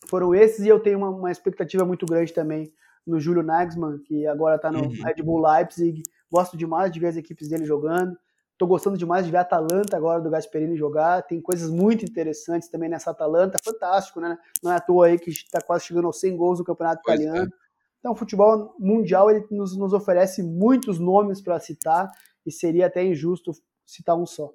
[0.08, 2.72] foram esses, e eu tenho uma, uma expectativa muito grande também
[3.06, 5.04] no Júlio Nagelsmann, que agora está no uhum.
[5.04, 6.04] Red Bull Leipzig.
[6.32, 8.18] Gosto demais de ver as equipes dele jogando.
[8.54, 11.24] Estou gostando demais de ver a Atalanta agora do Gasperini jogar.
[11.24, 13.58] Tem coisas muito interessantes também nessa Atalanta.
[13.64, 14.38] Fantástico, né?
[14.62, 17.20] Não é à toa aí que está quase chegando aos 100 gols no Campeonato pois
[17.20, 17.48] Italiano.
[17.52, 17.70] É.
[18.00, 22.12] Então, o futebol mundial ele nos, nos oferece muitos nomes para citar
[22.50, 23.52] e seria até injusto
[23.86, 24.52] citar um só.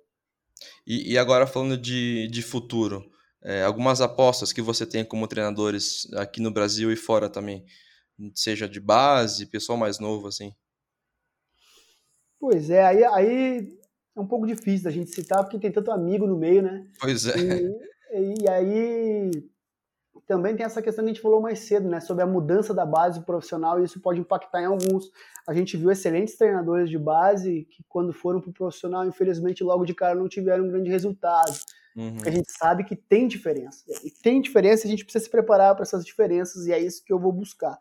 [0.87, 3.11] E, e agora falando de, de futuro,
[3.43, 7.65] é, algumas apostas que você tem como treinadores aqui no Brasil e fora também,
[8.35, 10.55] seja de base, pessoal mais novo, assim.
[12.39, 13.79] Pois é, aí, aí
[14.17, 16.87] é um pouco difícil da gente citar, porque tem tanto amigo no meio, né?
[17.01, 17.35] Pois é.
[18.13, 19.31] E, e aí
[20.27, 22.87] também tem essa questão que a gente falou mais cedo, né, sobre a mudança da
[22.87, 25.11] base profissional e isso pode impactar em alguns.
[25.47, 29.85] A gente viu excelentes treinadores de base que quando foram para o profissional, infelizmente logo
[29.85, 31.53] de cara não tiveram um grande resultado.
[31.97, 32.17] Uhum.
[32.25, 33.85] A gente sabe que tem diferença.
[34.03, 37.13] E tem diferença, a gente precisa se preparar para essas diferenças e é isso que
[37.13, 37.79] eu vou buscar.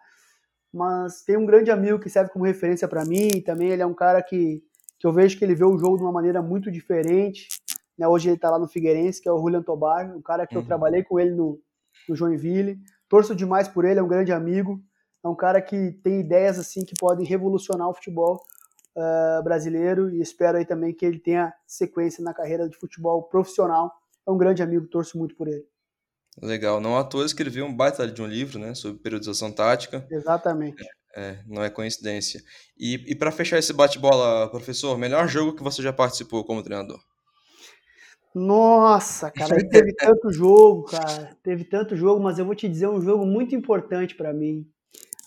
[0.72, 3.94] Mas tem um grande amigo que serve como referência para mim, também ele é um
[3.94, 4.62] cara que,
[5.00, 7.48] que eu vejo que ele vê o jogo de uma maneira muito diferente.
[7.98, 8.08] Né?
[8.08, 10.62] Hoje ele está lá no Figueirense, que é o Julian Tobar, um cara que uhum.
[10.62, 11.60] eu trabalhei com ele no,
[12.08, 12.80] no Joinville.
[13.10, 14.82] Torço demais por ele, é um grande amigo.
[15.24, 18.44] É um cara que tem ideias assim que podem revolucionar o futebol
[18.96, 23.92] uh, brasileiro e espero aí também que ele tenha sequência na carreira de futebol profissional.
[24.28, 25.66] É um grande amigo, torço muito por ele.
[26.42, 26.80] Legal.
[26.80, 30.06] Não à toa escreveu um baita de um livro, né, sobre periodização tática.
[30.10, 30.84] Exatamente.
[31.16, 32.42] É, é não é coincidência.
[32.78, 37.00] E, e para fechar esse bate-bola, professor, melhor jogo que você já participou como treinador?
[38.34, 41.38] Nossa, cara, aí teve tanto jogo, cara.
[41.44, 44.68] Teve tanto jogo, mas eu vou te dizer um jogo muito importante para mim.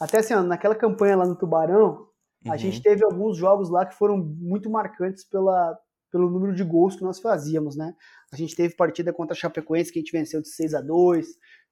[0.01, 2.09] Até assim, ó, naquela campanha lá no Tubarão,
[2.45, 2.53] uhum.
[2.53, 5.79] a gente teve alguns jogos lá que foram muito marcantes pela,
[6.11, 7.95] pelo número de gols que nós fazíamos, né?
[8.33, 11.27] A gente teve partida contra a Chapecoense que a gente venceu de 6 a 2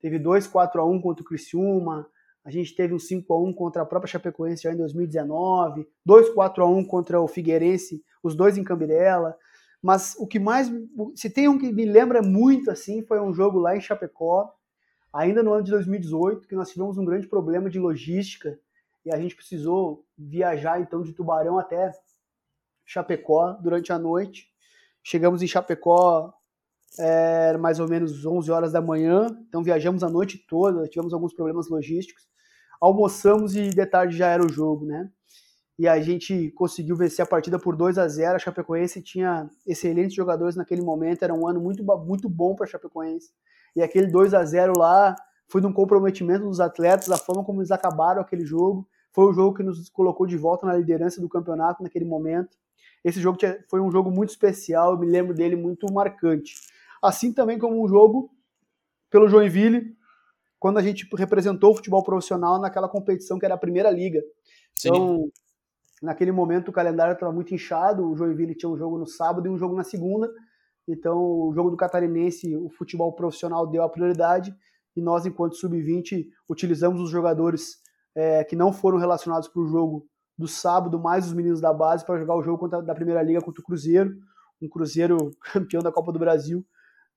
[0.05, 2.07] teve 2 4 a 1 contra o Criciúma,
[2.45, 6.28] a gente teve um 5 a 1 contra a própria Chapecoense já em 2019, 2
[6.35, 9.35] 4 a 1 contra o Figueirense, os dois em Cambirela.
[9.85, 10.72] Mas o que mais.
[11.14, 14.51] Se tem um que me lembra muito assim, foi um jogo lá em Chapecó,
[15.12, 18.59] ainda no ano de 2018, que nós tivemos um grande problema de logística.
[19.05, 21.93] e a gente precisou viajar então de Tubarão até
[22.82, 24.51] Chapecó durante a noite.
[25.03, 26.32] Chegamos em Chapecó
[26.99, 31.35] é, mais ou menos 11 horas da manhã, então viajamos a noite toda, tivemos alguns
[31.35, 32.26] problemas logísticos.
[32.80, 35.11] Almoçamos e de tarde já era o jogo, né?
[35.79, 38.37] E a gente conseguiu vencer a partida por 2 a 0.
[38.37, 42.68] A Chapecoense tinha excelentes jogadores naquele momento, era um ano muito, muito bom para a
[42.68, 43.31] Chapecoense.
[43.75, 45.16] E aquele 2 a 0 lá
[45.49, 48.89] foi de um comprometimento dos atletas, a forma como eles acabaram aquele jogo.
[49.12, 52.57] Foi o jogo que nos colocou de volta na liderança do campeonato naquele momento.
[53.05, 56.55] Esse jogo foi um jogo muito especial, eu me lembro dele muito marcante.
[57.03, 58.31] Assim também como um jogo
[59.11, 59.95] pelo Joinville,
[60.59, 64.22] quando a gente representou o futebol profissional naquela competição que era a Primeira Liga.
[64.75, 64.89] Sim.
[64.89, 65.31] Então,
[66.05, 69.51] naquele momento o calendário estava muito inchado, o Joinville tinha um jogo no sábado e
[69.51, 70.31] um jogo na segunda.
[70.87, 74.55] Então, o jogo do Catarinense, o futebol profissional deu a prioridade
[74.95, 77.79] e nós, enquanto sub-20, utilizamos os jogadores
[78.15, 82.05] é, que não foram relacionados para o jogo do sábado, mais os meninos da base,
[82.05, 84.15] para jogar o jogo contra, da Primeira Liga contra o Cruzeiro,
[84.61, 86.65] um Cruzeiro campeão da Copa do Brasil,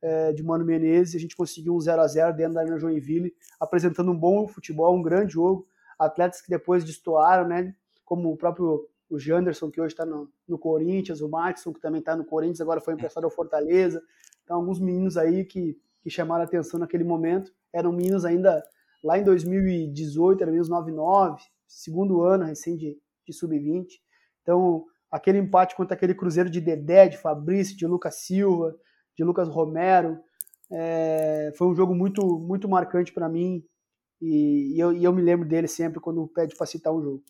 [0.01, 1.15] é, de Mano Menezes.
[1.15, 4.95] A gente conseguiu um 0 a 0 dentro da Arena Joinville, apresentando um bom futebol,
[4.95, 5.67] um grande jogo.
[5.99, 7.75] Atletas que depois destoaram, né?
[8.07, 11.99] Como o próprio o Janderson, que hoje está no, no, Corinthians, o Matson, que também
[11.99, 14.01] está no Corinthians, agora foi emprestado ao Fortaleza.
[14.43, 17.51] Então, alguns meninos aí que, que chamaram a atenção naquele momento.
[17.71, 18.63] Eram meninos ainda
[19.03, 23.87] lá em 2018, eram meninos 99, segundo ano recém de, de sub-20.
[24.41, 28.75] Então, aquele empate contra aquele Cruzeiro de Dedé, de Fabrício, de Lucas Silva,
[29.17, 30.19] de Lucas Romero,
[30.69, 33.63] é, foi um jogo muito, muito marcante para mim.
[34.21, 37.23] E, e, eu, e eu me lembro dele sempre quando pede para citar um jogo.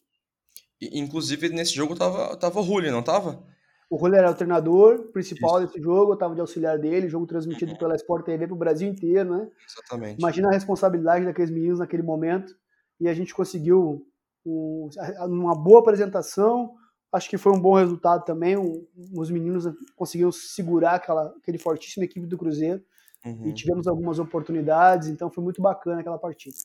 [0.81, 3.43] Inclusive, nesse jogo tava, tava o Julio, não tava?
[3.89, 5.67] O Julio era o treinador principal Isso.
[5.67, 7.77] desse jogo, eu tava de auxiliar dele, jogo transmitido uhum.
[7.77, 9.49] pela Sport TV pro Brasil inteiro, né?
[9.67, 10.19] Exatamente.
[10.19, 12.53] Imagina a responsabilidade daqueles meninos naquele momento.
[12.99, 14.05] E a gente conseguiu
[14.45, 14.89] um,
[15.21, 16.73] uma boa apresentação,
[17.13, 18.57] acho que foi um bom resultado também.
[18.57, 19.65] Um, os meninos
[19.95, 22.83] conseguiram segurar aquela, aquele fortíssima equipe do Cruzeiro.
[23.25, 23.47] Uhum.
[23.47, 26.55] E tivemos algumas oportunidades, então foi muito bacana aquela partida.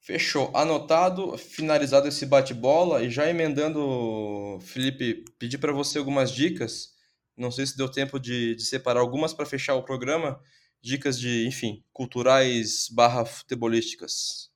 [0.00, 0.50] Fechou.
[0.54, 6.94] Anotado, finalizado esse bate-bola e já emendando, Felipe, pedi para você algumas dicas.
[7.36, 10.40] Não sei se deu tempo de, de separar algumas para fechar o programa.
[10.82, 14.50] Dicas de, enfim, culturais barra futebolísticas.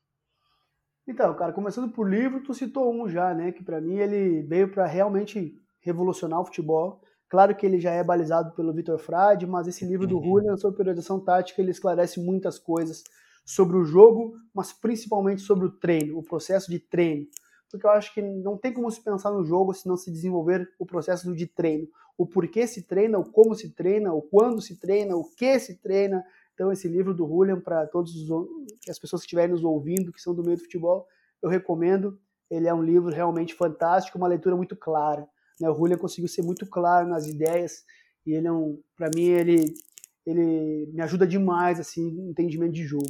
[1.06, 3.52] Então, cara, começando por livro, tu citou um já, né?
[3.52, 7.02] Que para mim ele veio para realmente revolucionar o futebol.
[7.28, 10.24] Claro que ele já é balizado pelo Vitor Frade, mas esse livro do uhum.
[10.24, 13.04] Julian sobre periodização tática ele esclarece muitas coisas
[13.44, 17.26] sobre o jogo, mas principalmente sobre o treino, o processo de treino.
[17.70, 20.68] Porque eu acho que não tem como se pensar no jogo se não se desenvolver
[20.78, 21.88] o processo de treino.
[22.16, 25.80] O porquê se treina, o como se treina, o quando se treina, o que se
[25.80, 26.24] treina.
[26.54, 28.12] Então, esse livro do Julian, para todas
[28.88, 31.08] as pessoas que estiverem nos ouvindo, que são do meio do futebol,
[31.42, 32.16] eu recomendo.
[32.48, 35.26] Ele é um livro realmente fantástico, uma leitura muito clara.
[35.60, 35.68] Né?
[35.68, 37.84] O Julian conseguiu ser muito claro nas ideias
[38.26, 39.74] e ele é um, para mim, ele,
[40.24, 43.06] ele me ajuda demais assim, no entendimento de jogo.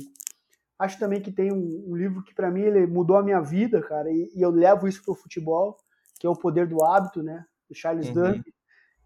[0.79, 3.81] Acho também que tem um, um livro que para mim ele mudou a minha vida,
[3.81, 5.77] cara, e, e eu levo isso pro futebol,
[6.19, 8.15] que é o Poder do Hábito, né, do Charles uhum.
[8.15, 8.55] Duhigg,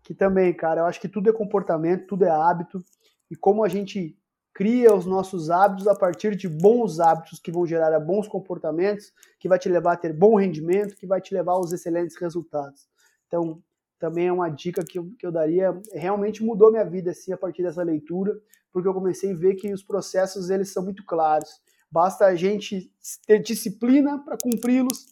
[0.03, 2.83] que também, cara, eu acho que tudo é comportamento, tudo é hábito,
[3.31, 4.16] e como a gente
[4.55, 9.49] cria os nossos hábitos a partir de bons hábitos que vão gerar bons comportamentos, que
[9.49, 12.89] vai te levar a ter bom rendimento, que vai te levar aos excelentes resultados.
[13.27, 13.62] Então,
[13.99, 17.37] também é uma dica que eu, que eu daria, realmente mudou minha vida assim a
[17.37, 18.37] partir dessa leitura,
[18.73, 21.49] porque eu comecei a ver que os processos eles são muito claros.
[21.91, 22.93] Basta a gente
[23.27, 25.07] ter disciplina para cumpri-los,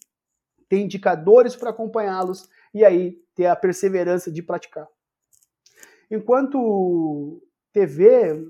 [0.68, 4.86] ter indicadores para acompanhá-los e aí ter a perseverança de praticar.
[6.10, 7.42] Enquanto
[7.72, 8.46] TV,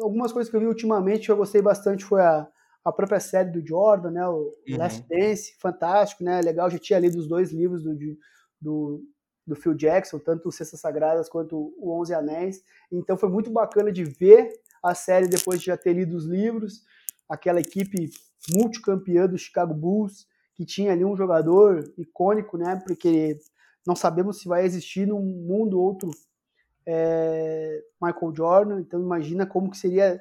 [0.00, 2.46] algumas coisas que eu vi ultimamente que eu gostei bastante foi a,
[2.84, 4.76] a própria série do Jordan, né, o uhum.
[4.76, 7.96] Last Dance, fantástico, né, legal, já tinha lido os dois livros do,
[8.60, 9.02] do,
[9.46, 12.62] do Phil Jackson, tanto Cestas Sagradas quanto o Onze Anéis.
[12.90, 16.84] Então foi muito bacana de ver a série depois de já ter lido os livros,
[17.28, 18.10] aquela equipe
[18.54, 22.80] multicampeã do Chicago Bulls, que tinha ali um jogador icônico, né?
[22.86, 23.38] Porque
[23.86, 26.10] não sabemos se vai existir num mundo outro
[26.86, 28.80] é, Michael Jordan.
[28.80, 30.20] Então imagina como que seria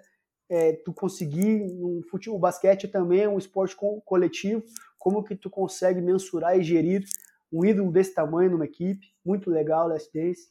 [0.50, 4.64] é, tu conseguir um futebol, o basquete também é um esporte coletivo,
[4.98, 7.06] como que tu consegue mensurar e gerir
[7.52, 10.50] um ídolo desse tamanho numa equipe, muito legal, Last Dance.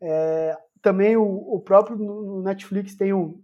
[0.00, 3.42] É, também o, o, próprio no Netflix tem um,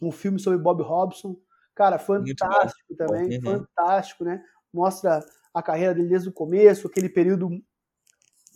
[0.00, 1.36] um filme sobre Bob Robson,
[1.74, 3.42] cara, fantástico também, uhum.
[3.42, 4.42] fantástico, né?
[4.72, 7.50] Mostra a carreira dele desde o começo, aquele período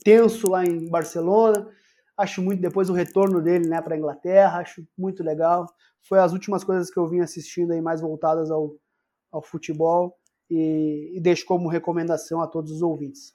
[0.04, 1.68] tenso lá em Barcelona.
[2.16, 5.66] Acho muito depois o retorno dele, né, para a Inglaterra, acho muito legal.
[6.02, 8.76] Foi as últimas coisas que eu vim assistindo aí mais voltadas ao,
[9.32, 10.16] ao futebol.
[10.50, 13.32] e, e deixo como recomendação a todos os ouvintes.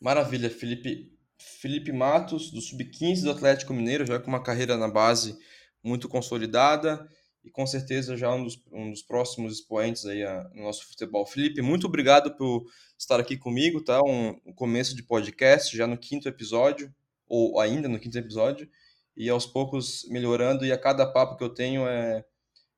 [0.00, 1.16] Maravilha, Felipe.
[1.38, 5.38] Felipe Matos, do Sub-15 do Atlético Mineiro, já com uma carreira na base
[5.82, 7.08] muito consolidada
[7.44, 11.24] e com certeza já um dos, um dos próximos expoentes aí a, no nosso futebol.
[11.24, 12.66] Felipe, muito obrigado por
[12.98, 14.02] estar aqui comigo, tá?
[14.02, 16.92] Um, um, começo de podcast, já no quinto episódio,
[17.28, 18.68] ou ainda no quinto episódio,
[19.16, 22.24] e aos poucos melhorando, e a cada papo que eu tenho é.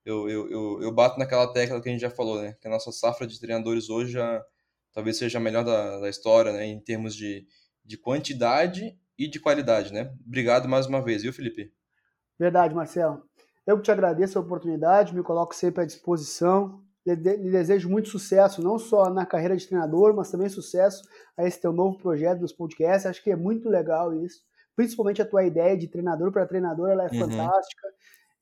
[0.03, 2.57] Eu, eu, eu, eu bato naquela tecla que a gente já falou, né?
[2.61, 4.43] Que a nossa safra de treinadores hoje já
[4.93, 6.67] talvez seja a melhor da, da história, né?
[6.67, 7.47] Em termos de,
[7.85, 10.13] de quantidade e de qualidade, né?
[10.27, 11.73] Obrigado mais uma vez, viu, Felipe?
[12.39, 13.23] Verdade, Marcelo.
[13.67, 16.83] Eu que te agradeço a oportunidade, me coloco sempre à disposição.
[17.07, 21.03] Lhe desejo muito sucesso, não só na carreira de treinador, mas também sucesso
[21.37, 23.07] a esse teu novo projeto dos podcasts.
[23.07, 24.43] Acho que é muito legal isso.
[24.75, 27.21] Principalmente a tua ideia de treinador para treinador, ela é uhum.
[27.21, 27.89] fantástica.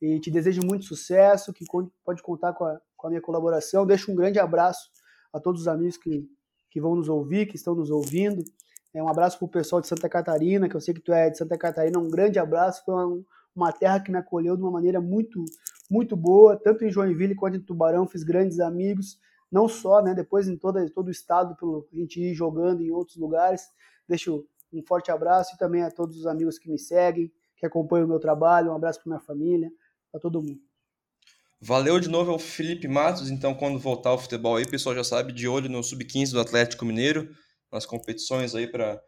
[0.01, 1.65] E te desejo muito sucesso, que
[2.05, 3.87] pode contar com a, com a minha colaboração.
[3.87, 4.91] Deixo um grande abraço
[5.33, 6.29] a todos os amigos que,
[6.71, 8.45] que vão nos ouvir, que estão nos ouvindo.
[8.93, 11.31] É um abraço para o pessoal de Santa Catarina, que eu sei que tu é
[11.31, 11.99] de Santa Catarina.
[11.99, 12.83] Um grande abraço.
[12.85, 15.45] Foi um, uma terra que me acolheu de uma maneira muito,
[15.91, 19.19] muito boa, tanto em Joinville quanto em Tubarão, fiz grandes amigos,
[19.51, 22.91] não só, né, depois em todo, todo o estado, pelo a gente ir jogando em
[22.91, 23.69] outros lugares.
[24.09, 28.07] Deixo um forte abraço e também a todos os amigos que me seguem, que acompanham
[28.07, 29.71] o meu trabalho, um abraço para minha família,
[30.13, 30.68] para todo mundo.
[31.61, 35.03] Valeu de novo ao Felipe Matos, então quando voltar ao futebol aí, o pessoal já
[35.03, 37.35] sabe, de olho no Sub-15 do Atlético Mineiro,
[37.71, 39.03] nas competições aí para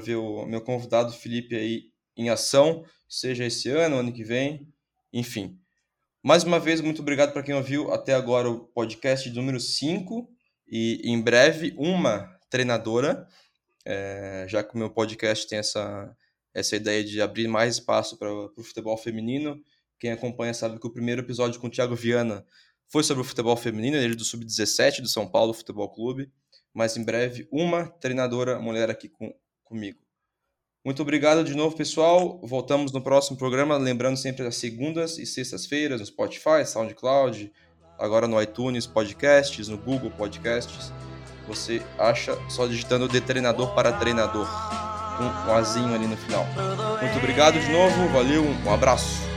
[0.00, 4.66] ver o meu convidado Felipe aí em ação, seja esse ano, ano que vem,
[5.12, 5.58] enfim.
[6.22, 10.30] Mais uma vez, muito obrigado para quem ouviu até agora o podcast número 5
[10.66, 13.28] e em breve uma treinadora,
[13.84, 16.16] é, já que o meu podcast tem essa,
[16.54, 19.60] essa ideia de abrir mais espaço para o futebol feminino.
[20.02, 22.44] Quem acompanha sabe que o primeiro episódio com o Thiago Viana
[22.88, 26.28] foi sobre o futebol feminino, ele do Sub-17 do São Paulo Futebol Clube,
[26.74, 29.32] mas em breve uma treinadora mulher aqui com,
[29.62, 30.00] comigo.
[30.84, 32.40] Muito obrigado de novo, pessoal.
[32.42, 33.76] Voltamos no próximo programa.
[33.76, 37.52] Lembrando sempre as segundas e sextas-feiras no Spotify, SoundCloud,
[37.96, 40.92] agora no iTunes Podcasts, no Google Podcasts.
[41.46, 44.48] Você acha só digitando de treinador para treinador.
[45.20, 46.44] Um, um azinho ali no final.
[47.00, 48.08] Muito obrigado de novo.
[48.08, 48.42] Valeu.
[48.42, 49.31] Um abraço.